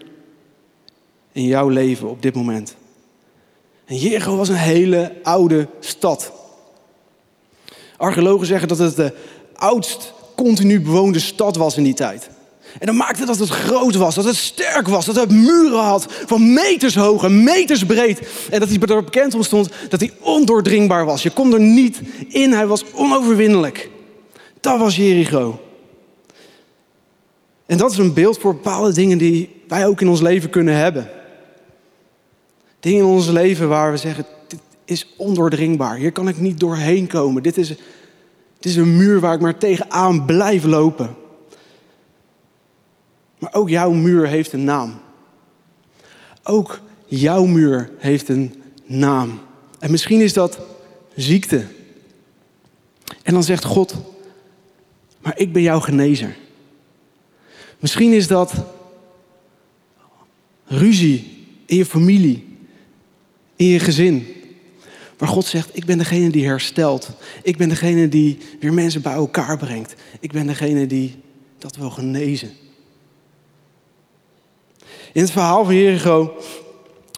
[1.32, 2.76] in jouw leven op dit moment?
[3.86, 6.32] En Jericho was een hele oude stad.
[7.98, 9.14] Archeologen zeggen dat het de
[9.54, 12.30] oudst continu bewoonde stad was in die tijd.
[12.80, 16.06] En dat maakte dat het groot was, dat het sterk was, dat het muren had
[16.26, 18.20] van meters hoog en meters breed.
[18.50, 21.24] En dat hij er bekend om stond dat hij ondoordringbaar was.
[21.24, 23.90] Je kon er niet in, hij was onoverwinnelijk.
[24.60, 25.60] Dat was Jericho.
[27.66, 30.76] En dat is een beeld voor bepaalde dingen die wij ook in ons leven kunnen
[30.76, 31.10] hebben.
[32.80, 35.96] Dingen in ons leven waar we zeggen, dit is ondoordringbaar.
[35.96, 37.44] Hier kan ik niet doorheen komen.
[37.44, 37.78] Dit is, dit
[38.60, 41.16] is een muur waar ik maar tegenaan blijf lopen.
[43.40, 45.00] Maar ook jouw muur heeft een naam.
[46.44, 49.40] Ook jouw muur heeft een naam.
[49.80, 50.60] En misschien is dat
[51.16, 51.66] ziekte.
[53.24, 53.96] En dan zegt God,
[55.22, 56.36] maar ik ben jouw genezer.
[57.80, 58.54] Misschien is dat
[60.66, 62.58] ruzie in je familie,
[63.56, 64.28] in je gezin.
[65.18, 67.10] Waar God zegt, ik ben degene die herstelt.
[67.44, 69.94] Ik ben degene die weer mensen bij elkaar brengt.
[70.20, 71.16] Ik ben degene die
[71.58, 72.52] dat wil genezen.
[75.14, 76.34] In het verhaal van Jericho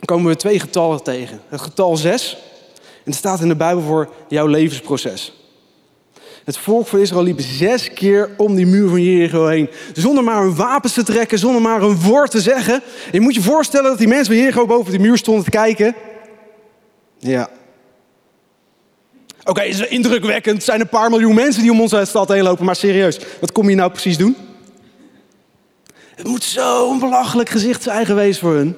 [0.05, 1.41] komen we twee getallen tegen.
[1.49, 2.37] Het getal 6,
[2.75, 5.33] en het staat in de Bijbel voor jouw levensproces.
[6.45, 9.69] Het volk van Israël liep zes keer om die muur van Jericho heen.
[9.93, 12.81] Zonder maar een wapen te trekken, zonder maar een woord te zeggen.
[13.11, 15.95] je moet je voorstellen dat die mensen van Jericho boven die muur stonden te kijken.
[17.19, 17.49] Ja.
[19.39, 20.55] Oké, okay, is indrukwekkend.
[20.55, 22.65] Het zijn een paar miljoen mensen die om onze stad heen lopen.
[22.65, 24.35] Maar serieus, wat kom je nou precies doen?
[26.21, 28.75] Het moet zo'n belachelijk gezicht zijn geweest voor hun.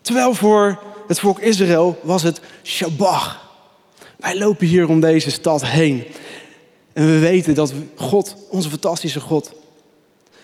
[0.00, 3.36] Terwijl voor het volk Israël was het Shabbat.
[4.16, 6.04] Wij lopen hier om deze stad heen.
[6.92, 9.52] En we weten dat God, onze fantastische God,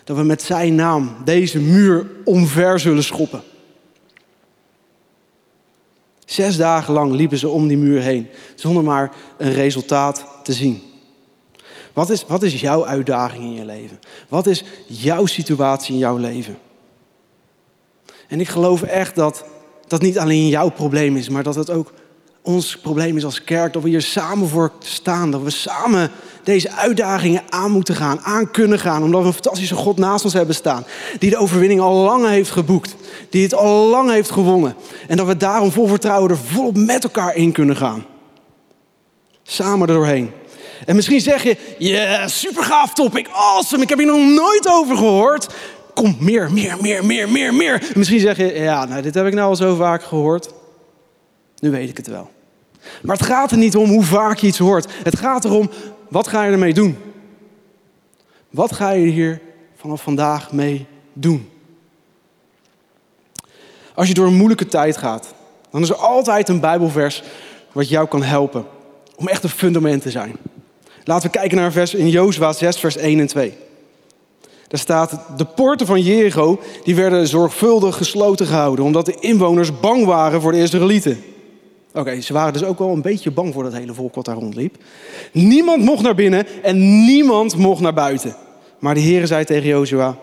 [0.05, 3.43] dat we met zijn naam deze muur omver zullen schoppen.
[6.25, 10.90] Zes dagen lang liepen ze om die muur heen, zonder maar een resultaat te zien.
[11.93, 14.01] Wat is, wat is jouw uitdaging in je leven?
[14.29, 16.59] Wat is jouw situatie in jouw leven?
[18.29, 19.45] En ik geloof echt dat
[19.87, 21.93] dat niet alleen jouw probleem is, maar dat het ook
[22.43, 23.73] ons probleem is als kerk.
[23.73, 25.31] Dat we hier samen voor staan.
[25.31, 26.11] Dat we samen
[26.45, 29.03] deze uitdagingen aan moeten gaan, aan kunnen gaan.
[29.03, 30.85] Omdat we een fantastische God naast ons hebben staan.
[31.19, 32.95] Die de overwinning al lang heeft geboekt.
[33.31, 34.75] Die het al lang heeft gewonnen.
[35.09, 38.05] En dat we daarom vol vertrouwen er volop met elkaar in kunnen gaan.
[39.43, 40.31] Samen er doorheen.
[40.87, 44.97] En misschien zeg je, yeah, super gaaf topic, awesome, ik heb hier nog nooit over
[44.97, 45.55] gehoord.
[45.95, 47.73] Kom, meer, meer, meer, meer, meer, meer.
[47.75, 50.51] En misschien zeg je, ja, nou, dit heb ik nou al zo vaak gehoord.
[51.59, 52.31] Nu weet ik het wel.
[53.03, 54.93] Maar het gaat er niet om hoe vaak je iets hoort.
[55.03, 55.71] Het gaat erom,
[56.09, 56.99] wat ga je ermee doen?
[58.51, 59.41] Wat ga je hier
[59.77, 61.51] vanaf vandaag mee doen?
[63.95, 65.35] Als je door een moeilijke tijd gaat,
[65.71, 67.23] dan is er altijd een Bijbelvers
[67.73, 68.67] wat jou kan helpen
[69.17, 70.37] om echt een fundament te zijn.
[71.05, 73.55] Laten we kijken naar vers in Jozua 6, vers 1 en 2.
[74.69, 80.05] Daar staat, de poorten van Jericho die werden zorgvuldig gesloten gehouden, omdat de inwoners bang
[80.05, 81.23] waren voor de Israëlieten.
[81.95, 84.37] Oké, ze waren dus ook wel een beetje bang voor dat hele volk wat daar
[84.37, 84.77] rondliep.
[85.33, 88.37] Niemand mocht naar binnen en niemand mocht naar buiten.
[88.79, 90.17] Maar de Heer zei tegen Jozua,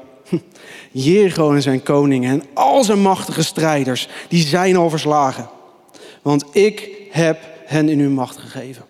[0.92, 5.50] Jericho en zijn koningen en al zijn machtige strijders, die zijn al verslagen.
[6.22, 8.87] Want ik heb hen in uw macht gegeven.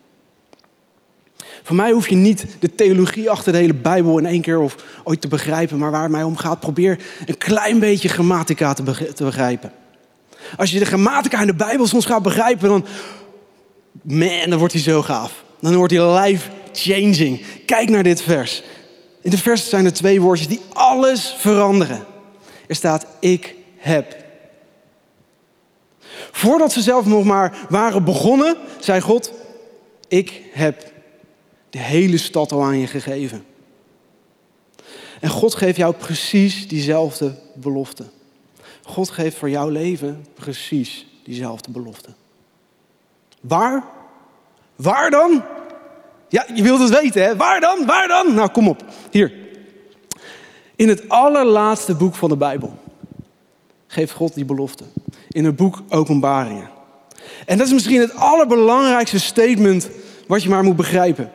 [1.67, 4.75] Voor mij hoef je niet de theologie achter de hele Bijbel in één keer of
[5.03, 8.83] ooit te begrijpen, maar waar het mij om gaat, probeer een klein beetje grammatica te,
[9.23, 9.71] begrijpen.
[10.57, 12.85] Als je de grammatica in de Bijbel soms gaat begrijpen, dan,
[14.01, 15.43] man, dan wordt hij zo gaaf.
[15.59, 17.41] Dan wordt hij life-changing.
[17.65, 18.63] Kijk naar dit vers.
[19.21, 22.05] In de vers zijn er twee woordjes die alles veranderen.
[22.67, 24.15] Er staat, ik heb.
[26.31, 29.31] Voordat ze zelf nog maar waren begonnen, zei God,
[30.07, 30.95] ik heb
[31.77, 33.45] hele stad al aan je gegeven.
[35.19, 38.05] En God geeft jou precies diezelfde belofte.
[38.83, 42.09] God geeft voor jouw leven precies diezelfde belofte.
[43.41, 43.83] Waar?
[44.75, 45.43] Waar dan?
[46.29, 47.35] Ja, je wilt het weten, hè?
[47.35, 47.85] Waar dan?
[47.85, 48.33] Waar dan?
[48.33, 48.83] Nou, kom op.
[49.11, 49.33] Hier.
[50.75, 52.77] In het allerlaatste boek van de Bijbel
[53.87, 54.83] geeft God die belofte.
[55.29, 56.69] In het boek Openbaringen.
[57.45, 59.89] En dat is misschien het allerbelangrijkste statement
[60.27, 61.31] wat je maar moet begrijpen.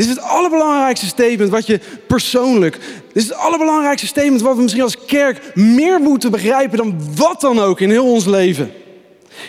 [0.00, 2.78] Dit is het allerbelangrijkste statement wat je persoonlijk.
[3.12, 7.40] Dit is het allerbelangrijkste statement wat we misschien als kerk meer moeten begrijpen dan wat
[7.40, 8.72] dan ook in heel ons leven.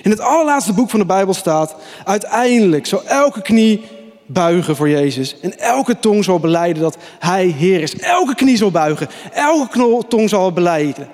[0.03, 3.81] In het allerlaatste boek van de Bijbel staat: uiteindelijk zal elke knie
[4.25, 7.95] buigen voor Jezus en elke tong zal beleiden dat Hij Heer is.
[7.95, 11.09] Elke knie zal buigen, elke tong zal beleiden.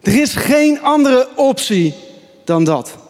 [0.00, 1.94] Er is geen andere optie
[2.44, 3.01] dan dat.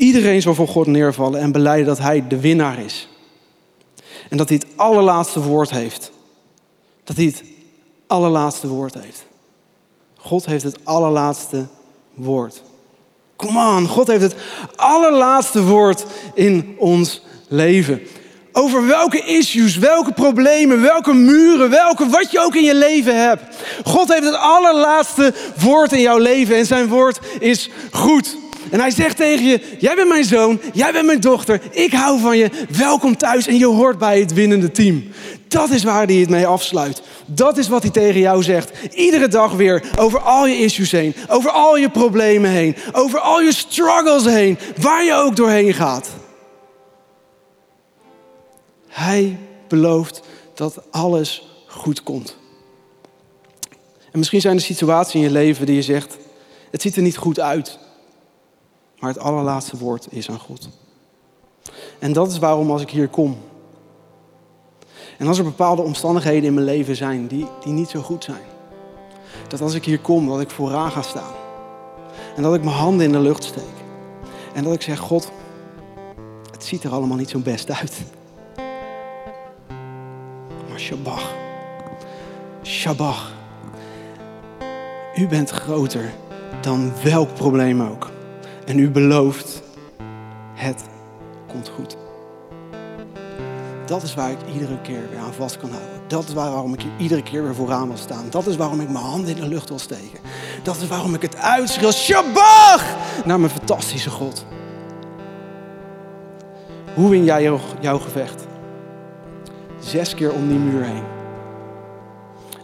[0.00, 3.08] Iedereen zal voor God neervallen en beleiden dat Hij de winnaar is.
[4.28, 6.10] En dat Hij het allerlaatste woord heeft.
[7.04, 7.42] Dat Hij het
[8.06, 9.26] allerlaatste woord heeft.
[10.16, 11.66] God heeft het allerlaatste
[12.14, 12.62] woord.
[13.36, 14.34] Come on, God heeft het
[14.76, 18.00] allerlaatste woord in ons leven.
[18.52, 23.56] Over welke issues, welke problemen, welke muren, welke wat je ook in je leven hebt.
[23.84, 28.36] God heeft het allerlaatste woord in jouw leven en zijn woord is goed.
[28.70, 32.20] En hij zegt tegen je: Jij bent mijn zoon, jij bent mijn dochter, ik hou
[32.20, 35.04] van je, welkom thuis en je hoort bij het winnende team.
[35.48, 37.02] Dat is waar hij het mee afsluit.
[37.26, 38.94] Dat is wat hij tegen jou zegt.
[38.94, 43.40] Iedere dag weer over al je issues heen, over al je problemen heen, over al
[43.40, 46.08] je struggles heen, waar je ook doorheen gaat.
[48.88, 50.20] Hij belooft
[50.54, 52.36] dat alles goed komt.
[54.12, 56.16] En misschien zijn er situaties in je leven die je zegt:
[56.70, 57.78] Het ziet er niet goed uit.
[59.00, 60.68] Maar het allerlaatste woord is aan God.
[61.98, 63.38] En dat is waarom als ik hier kom.
[65.18, 68.42] En als er bepaalde omstandigheden in mijn leven zijn die, die niet zo goed zijn.
[69.48, 71.32] Dat als ik hier kom, dat ik vooraan ga staan.
[72.36, 73.64] En dat ik mijn handen in de lucht steek.
[74.54, 75.30] En dat ik zeg, God,
[76.50, 78.02] het ziet er allemaal niet zo best uit.
[80.68, 81.34] Maar Shabach,
[82.62, 83.32] Shabach,
[85.14, 86.12] u bent groter
[86.60, 88.10] dan welk probleem ook.
[88.70, 89.62] En u belooft,
[90.54, 90.82] het
[91.46, 91.96] komt goed.
[93.86, 95.90] Dat is waar ik iedere keer weer aan vast kan houden.
[96.06, 98.24] Dat is waarom ik iedere keer weer vooraan wil staan.
[98.30, 100.20] Dat is waarom ik mijn handen in de lucht wil steken.
[100.62, 102.82] Dat is waarom ik het uitschreeuw, Shabbat!
[103.24, 104.46] Naar mijn fantastische God.
[106.94, 107.42] Hoe win jij
[107.80, 108.46] jouw gevecht?
[109.80, 111.04] Zes keer om die muur heen.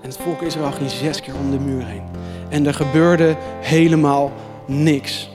[0.03, 2.05] En het volk Israël ging zes keer om de muur heen.
[2.49, 4.33] En er gebeurde helemaal
[4.67, 5.35] niks.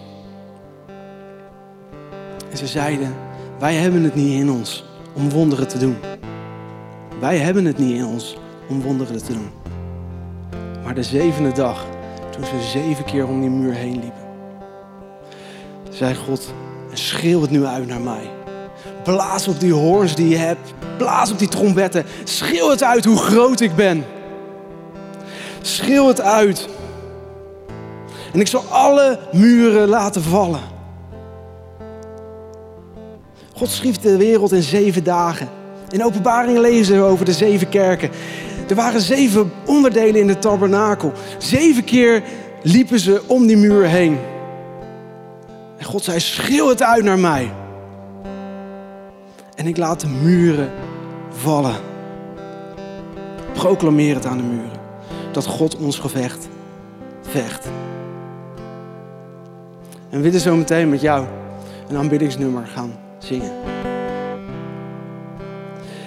[2.52, 3.16] En ze zeiden,
[3.60, 5.98] wij hebben het niet in ons om wonderen te doen.
[7.20, 8.38] Wij hebben het niet in ons
[8.70, 9.50] om wonderen te doen.
[10.84, 11.86] Maar de zevende dag,
[12.30, 14.30] toen ze zeven keer om die muur heen liepen,
[15.90, 16.54] zei God,
[16.94, 18.30] schreeuw het nu uit naar mij.
[19.04, 20.74] Blaas op die hoorns die je hebt.
[20.98, 22.06] Blaas op die trompetten.
[22.24, 24.06] Schreeuw het uit hoe groot ik ben.
[25.62, 26.68] Schreeuw het uit.
[28.34, 30.71] En ik zal alle muren laten vallen.
[33.62, 35.50] God schreef de wereld in zeven dagen.
[35.90, 38.10] In openbaring lezen we over de zeven kerken.
[38.70, 41.12] Er waren zeven onderdelen in de tabernakel.
[41.38, 42.24] Zeven keer
[42.62, 44.18] liepen ze om die muur heen.
[45.78, 47.52] En God zei, schreeuw het uit naar mij.
[49.56, 50.72] En ik laat de muren
[51.30, 51.76] vallen.
[53.54, 54.80] Proclameer het aan de muren.
[55.32, 56.48] Dat God ons gevecht
[57.22, 57.66] vecht.
[60.10, 61.26] En we willen zo meteen met jou
[61.88, 63.10] een aanbiddingsnummer gaan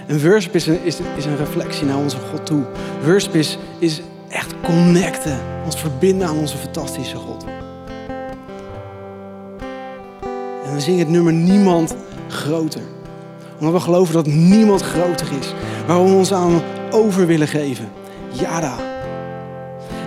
[0.07, 2.63] En worship is een, is, is een reflectie naar onze God toe.
[3.05, 7.45] Worship is, is echt connecten, ons verbinden aan onze fantastische God.
[10.65, 11.95] En we zingen het nummer Niemand
[12.29, 12.83] Groter.
[13.59, 15.55] Omdat we geloven dat niemand groter is.
[15.87, 17.89] Waar we ons aan over willen geven.
[18.29, 18.75] Yada.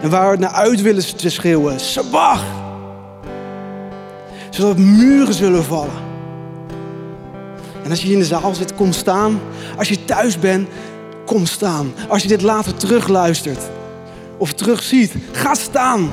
[0.02, 1.80] En waar we het naar uit willen schreeuwen.
[1.80, 2.44] Sabach.
[4.50, 6.07] Zodat muren zullen vallen.
[7.88, 9.40] En als je in de zaal zit, kom staan.
[9.78, 10.68] Als je thuis bent,
[11.26, 11.94] kom staan.
[12.08, 13.64] Als je dit later terugluistert
[14.38, 16.10] of terugziet, ga staan.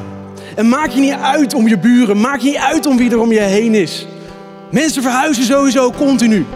[0.56, 2.20] En maak je niet uit om je buren.
[2.20, 4.06] Maak je niet uit om wie er om je heen is.
[4.70, 6.46] Mensen verhuizen sowieso continu.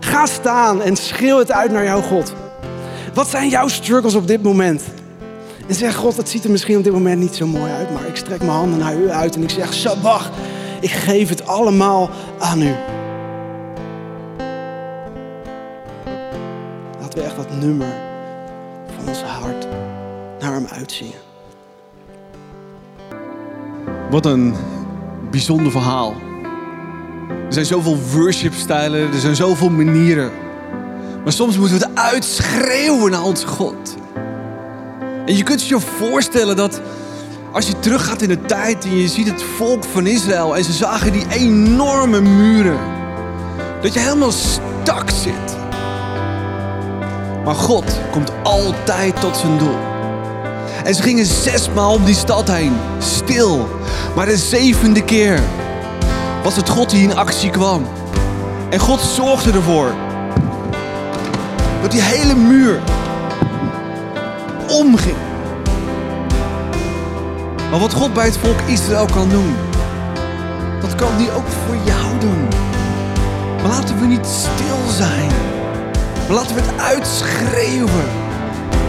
[0.00, 2.32] Ga staan en schreeuw het uit naar jouw God.
[3.14, 4.82] Wat zijn jouw struggles op dit moment?
[5.68, 8.06] En zeg, God, het ziet er misschien op dit moment niet zo mooi uit, maar
[8.06, 10.30] ik strek mijn handen naar u uit en ik zeg, Sabach,
[10.80, 12.74] ik geef het allemaal aan u.
[17.60, 17.94] nummer
[18.96, 19.66] van ons hart
[20.40, 21.18] naar hem uitzingen.
[24.10, 24.54] Wat een
[25.30, 26.14] bijzonder verhaal.
[27.46, 30.30] Er zijn zoveel worship-stijlen, er zijn zoveel manieren.
[31.24, 33.96] Maar soms moeten we het uitschreeuwen naar onze God.
[35.26, 36.80] En je kunt je voorstellen dat
[37.52, 40.72] als je teruggaat in de tijd en je ziet het volk van Israël en ze
[40.72, 42.78] zagen die enorme muren,
[43.82, 45.59] dat je helemaal stak zit.
[47.44, 49.76] Maar God komt altijd tot zijn doel.
[50.84, 53.68] En ze gingen zesmaal om die stad heen, stil.
[54.14, 55.40] Maar de zevende keer
[56.42, 57.86] was het God die in actie kwam.
[58.70, 59.94] En God zorgde ervoor
[61.82, 62.80] dat die hele muur
[64.68, 65.16] omging.
[67.70, 69.54] Maar wat God bij het volk Israël kan doen,
[70.80, 72.48] dat kan die ook voor jou doen.
[73.62, 75.59] Maar laten we niet stil zijn.
[76.30, 78.08] Laten we het uitschreeuwen.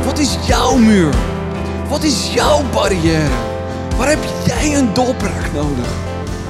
[0.06, 1.14] Wat is jouw muur?
[1.90, 3.30] Wat is jouw barrière?
[3.98, 5.88] Waar heb jij een doorbraak nodig?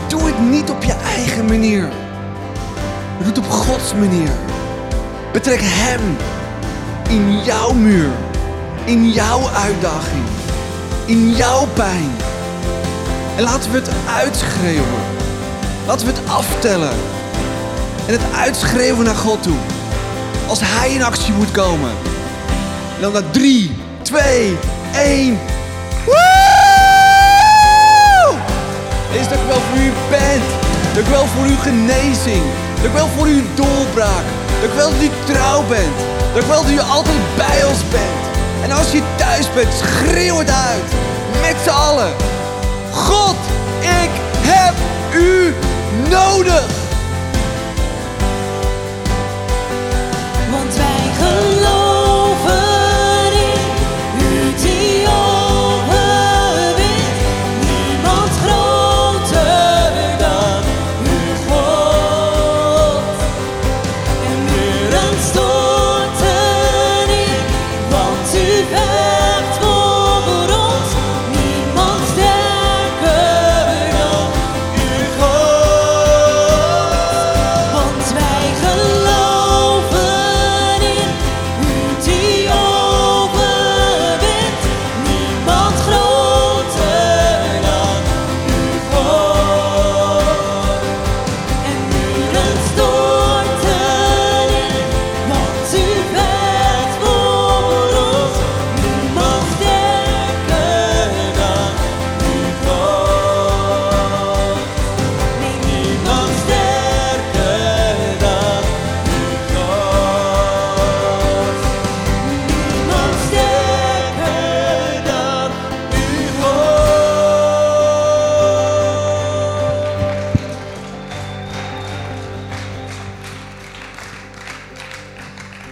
[0.07, 1.89] Doe het niet op je eigen manier.
[3.17, 4.29] Doe het op Gods manier.
[5.33, 6.17] Betrek Hem
[7.09, 8.11] in jouw muur,
[8.85, 10.23] in jouw uitdaging,
[11.05, 12.11] in jouw pijn.
[13.35, 15.01] En laten we het uitschreeuwen.
[15.87, 16.93] Laten we het aftellen.
[18.07, 19.70] En het uitschreeuwen naar God toe.
[20.52, 21.89] Als Hij in actie moet komen.
[22.95, 23.72] En dan naar 3,
[24.02, 24.58] 2,
[24.95, 25.39] 1.
[26.06, 26.16] Woe!
[29.12, 30.43] Is dat wel voor u bent.
[30.93, 32.43] Dank u wel voor uw genezing.
[32.82, 34.24] Dank u wel voor uw doorbraak.
[34.62, 35.97] Dank u wel dat u trouw bent.
[36.34, 38.22] Dank u wel dat u altijd bij ons bent.
[38.64, 40.91] En als je thuis bent, schreeuw het uit.
[41.41, 42.14] Met z'n allen.
[42.91, 43.36] God,
[43.80, 44.74] ik heb
[45.14, 45.54] u
[46.10, 46.80] nodig.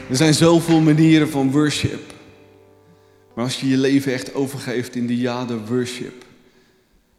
[0.09, 2.13] Er zijn zoveel manieren van worship.
[3.35, 6.25] Maar als je je leven echt overgeeft in de jade worship.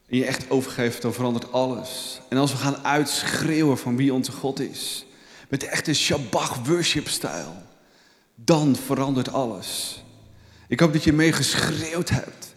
[0.09, 2.21] En je echt overgeeft, dan verandert alles.
[2.29, 5.07] En als we gaan uitschreeuwen van wie onze God is.
[5.49, 7.63] Met echte Shabbat worship stijl.
[8.35, 10.03] Dan verandert alles.
[10.69, 12.55] Ik hoop dat je mee geschreeuwd hebt.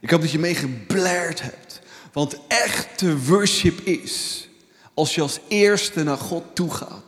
[0.00, 1.80] Ik hoop dat je mee geblared hebt.
[2.12, 4.48] Want echte worship is
[4.94, 7.03] als je als eerste naar God toe gaat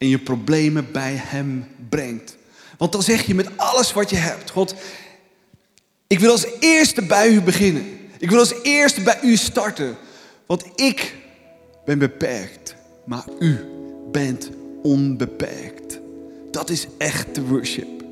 [0.00, 2.36] en je problemen bij Hem brengt.
[2.78, 4.74] Want dan zeg je met alles wat je hebt, God,
[6.06, 7.84] ik wil als eerste bij U beginnen.
[8.18, 9.96] Ik wil als eerste bij U starten.
[10.46, 11.14] Want ik
[11.84, 12.74] ben beperkt,
[13.04, 13.58] maar U
[14.12, 14.50] bent
[14.82, 15.98] onbeperkt.
[16.50, 18.02] Dat is echte worship.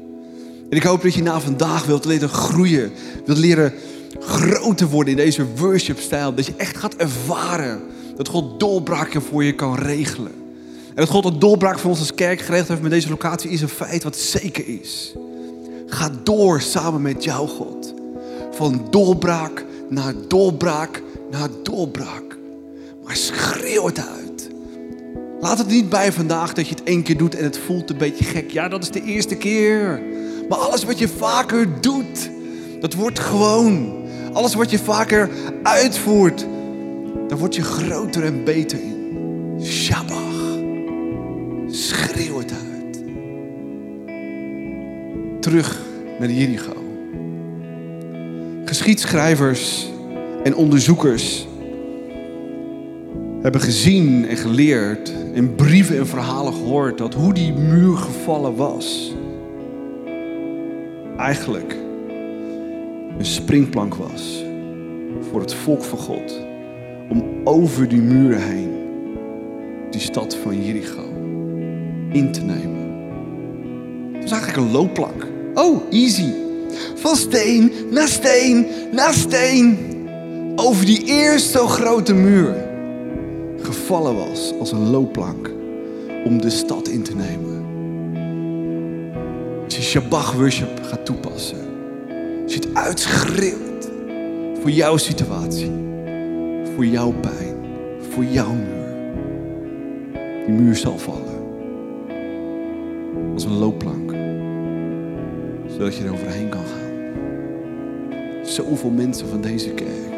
[0.70, 2.92] En ik hoop dat je na vandaag wilt leren groeien.
[3.24, 3.74] Wilt leren
[4.20, 6.34] groter worden in deze worship-stijl.
[6.34, 7.82] Dat je echt gaat ervaren
[8.16, 10.47] dat God doorbraken voor je kan regelen.
[10.98, 13.68] Dat God een doorbraak voor ons als kerk geregeld heeft met deze locatie is een
[13.68, 15.14] feit wat zeker is.
[15.86, 17.94] Ga door samen met jouw God.
[18.50, 22.38] Van doorbraak naar doorbraak naar doorbraak.
[23.04, 24.50] Maar schreeuw het uit.
[25.40, 27.98] Laat het niet bij vandaag dat je het één keer doet en het voelt een
[27.98, 28.50] beetje gek.
[28.50, 30.02] Ja, dat is de eerste keer.
[30.48, 32.30] Maar alles wat je vaker doet,
[32.80, 33.96] dat wordt gewoon.
[34.32, 35.30] Alles wat je vaker
[35.62, 36.46] uitvoert,
[37.28, 39.58] daar word je groter en beter in.
[39.62, 40.17] Shabbat.
[45.48, 45.80] Terug
[46.18, 46.72] naar Jericho.
[48.64, 49.90] Geschiedschrijvers
[50.44, 51.46] en onderzoekers
[53.42, 59.14] hebben gezien en geleerd in brieven en verhalen gehoord dat hoe die muur gevallen was,
[61.16, 61.76] eigenlijk
[63.18, 64.44] een springplank was
[65.30, 66.40] voor het volk van God
[67.08, 68.70] om over die muren heen
[69.90, 71.08] die stad van Jericho
[72.12, 72.76] in te nemen.
[74.12, 75.27] Het was eigenlijk een loopplank.
[75.58, 76.32] Oh, easy.
[76.94, 79.78] Van steen naar steen naar steen.
[80.56, 82.54] Over die eerst zo grote muur.
[83.60, 85.50] Gevallen was als een loopplank
[86.24, 87.64] om de stad in te nemen.
[89.64, 91.58] Als je Shabbat worship gaat toepassen.
[92.42, 93.88] Als je het uitschreeuwt
[94.60, 95.72] voor jouw situatie.
[96.74, 97.56] Voor jouw pijn.
[98.10, 98.96] Voor jouw muur.
[100.46, 101.38] Die muur zal vallen.
[103.34, 104.07] Als een loopplank.
[105.70, 106.86] Zodat je er overheen kan gaan.
[108.44, 110.08] Zoveel mensen van deze kerk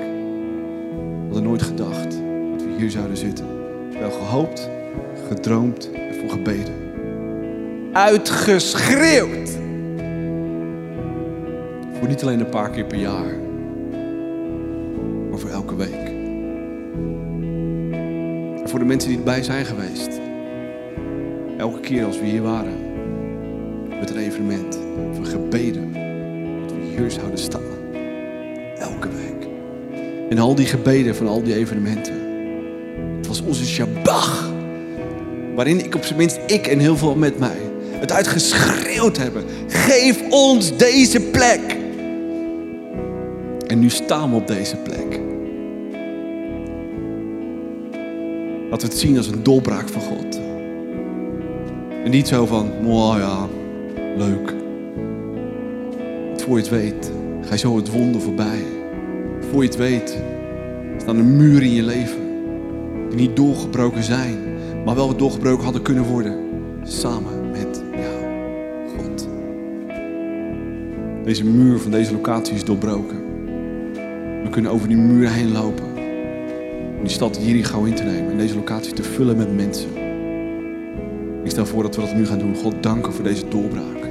[1.24, 2.10] hadden nooit gedacht
[2.50, 3.46] dat we hier zouden zitten.
[3.98, 4.70] Wel gehoopt,
[5.28, 6.74] gedroomd en voor gebeden.
[7.92, 9.50] Uitgeschreeuwd.
[11.98, 13.38] Voor niet alleen een paar keer per jaar,
[15.30, 16.08] maar voor elke week.
[18.60, 20.20] En voor de mensen die erbij zijn geweest.
[21.56, 22.78] Elke keer als we hier waren,
[24.00, 24.78] met een evenement,
[25.12, 25.92] voor gebeden,
[26.62, 27.62] dat we hier zouden staan.
[28.78, 29.48] Elke week.
[30.30, 32.14] En al die gebeden van al die evenementen.
[33.16, 34.30] Het was onze Shabbat.
[35.54, 37.58] Waarin ik op zijn minst, ik en heel veel met mij,
[37.92, 39.44] het uitgeschreeuwd hebben.
[39.66, 41.60] Geef ons deze plek.
[43.66, 45.20] En nu staan we op deze plek.
[48.70, 50.40] Laten we het zien als een doorbraak van God.
[52.04, 53.48] En niet zo van, oh ja,
[54.16, 54.59] leuk.
[56.50, 58.64] Voor je het weet, ga je zo het wonder voorbij.
[59.50, 60.18] Voor je het weet,
[60.96, 62.20] staan er muren in je leven.
[63.08, 64.38] Die niet doorgebroken zijn,
[64.84, 66.38] maar wel doorgebroken hadden kunnen worden.
[66.82, 68.24] Samen met jou,
[68.96, 69.28] God.
[71.24, 73.16] Deze muur van deze locatie is doorbroken.
[74.42, 75.86] We kunnen over die muur heen lopen.
[76.96, 78.30] Om die stad Jericho in te nemen.
[78.30, 79.90] En deze locatie te vullen met mensen.
[81.44, 82.56] Ik stel voor dat we dat nu gaan doen.
[82.56, 84.09] God danken voor deze doorbraak.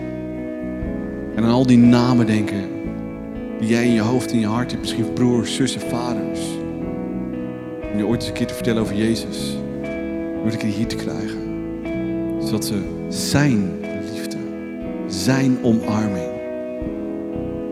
[1.39, 2.69] En aan al die namen denken.
[3.59, 4.81] Die jij in je hoofd, in je hart hebt.
[4.81, 6.39] Misschien broers, zussen, vaders.
[7.91, 9.55] Om je ooit eens een keer te vertellen over Jezus.
[10.41, 11.39] Om een keer hier te krijgen.
[12.41, 13.71] Zodat ze zijn
[14.13, 14.37] liefde.
[15.07, 16.29] Zijn omarming.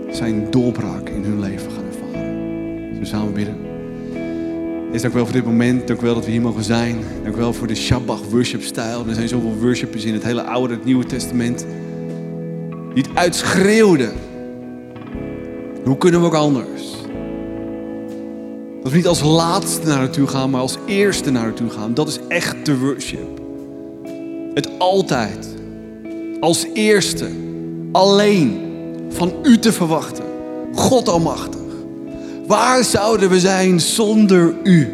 [0.10, 2.36] Zijn doorbraak in hun leven gaan ervaren.
[2.86, 3.56] Zullen we samen bidden?
[4.92, 5.88] Is dank wel voor dit moment.
[5.88, 6.96] Dank wel dat we hier mogen zijn.
[7.24, 9.08] Dank wel voor de Shabbat worship stijl.
[9.08, 11.66] Er zijn zoveel worshipers in het hele Oude en het Nieuwe Testament.
[12.98, 14.12] Die het uitschreeuwden.
[15.84, 16.82] Hoe kunnen we ook anders?
[18.84, 21.94] Dat we niet als laatste naar naartoe gaan, maar als eerste naar naartoe gaan.
[21.94, 23.42] Dat is echte worship.
[24.54, 25.48] Het altijd
[26.40, 27.28] als eerste
[27.92, 28.60] alleen
[29.10, 30.26] van u te verwachten.
[30.74, 31.62] God almachtig.
[32.48, 34.90] Waar zouden we zijn zonder u?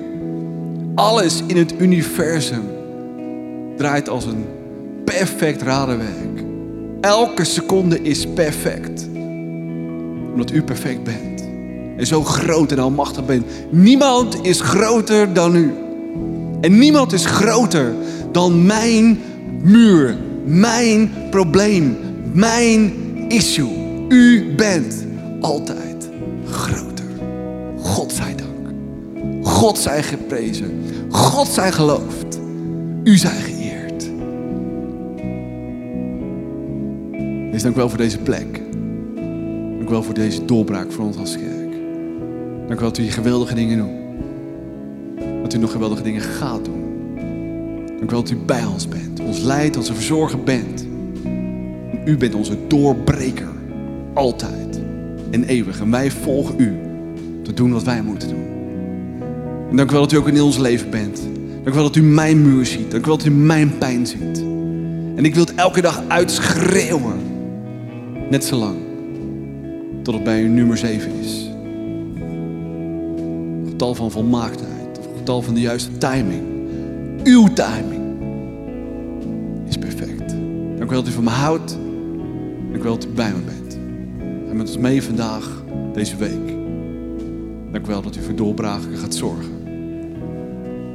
[0.95, 2.63] Alles in het universum
[3.77, 4.45] draait als een
[5.05, 6.32] perfect radenwerk.
[7.03, 9.07] Elke seconde is perfect.
[10.31, 11.41] Omdat u perfect bent.
[11.97, 13.45] En zo groot en almachtig bent.
[13.69, 15.73] Niemand is groter dan u.
[16.61, 17.93] En niemand is groter
[18.31, 19.19] dan mijn
[19.61, 20.17] muur.
[20.45, 21.97] Mijn probleem.
[22.33, 22.93] Mijn
[23.27, 24.05] issue.
[24.09, 25.05] U bent
[25.41, 26.09] altijd
[26.49, 27.05] groter.
[27.77, 28.75] God zij dank.
[29.41, 30.83] God zij geprezen.
[31.09, 32.39] God zij geloofd.
[33.03, 33.52] U zij
[37.53, 38.61] Dus dank wel voor deze plek.
[39.77, 41.71] Dank wel voor deze doorbraak voor ons als kerk.
[42.67, 45.43] Dank wel dat u geweldige dingen doet.
[45.43, 46.83] Dat u nog geweldige dingen gaat doen.
[47.97, 49.19] Dank wel dat u bij ons bent.
[49.19, 50.85] Ons leidt, onze verzorger bent.
[52.05, 53.51] U bent onze doorbreker.
[54.13, 54.81] Altijd.
[55.31, 55.79] En eeuwig.
[55.79, 56.73] En wij volgen u.
[57.43, 58.45] Te doen wat wij moeten doen.
[59.69, 61.21] En dank wel dat u ook in ons leven bent.
[61.63, 62.91] Dank wel dat u mijn muur ziet.
[62.91, 64.43] Dank wel dat u mijn pijn ziet.
[65.15, 67.32] En ik wil het elke dag uitschreeuwen.
[68.33, 68.77] Net zo lang.
[70.01, 71.49] Tot het bij u nummer 7 is.
[73.69, 74.99] Getal van volmaaktheid.
[74.99, 76.43] Of getal van de juiste timing.
[77.23, 78.03] Uw timing
[79.67, 80.29] is perfect.
[80.77, 81.77] Dank u wel dat u van me houdt.
[82.71, 83.73] Dank u wel dat u bij me bent.
[84.49, 85.63] En met ons mee vandaag,
[85.93, 86.47] deze week.
[87.71, 89.51] Dank u wel dat u voor doorbraken gaat zorgen.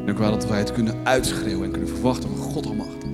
[0.07, 3.08] Dank u wel dat wij het kunnen uitschreeuwen en kunnen verwachten van God almachtig.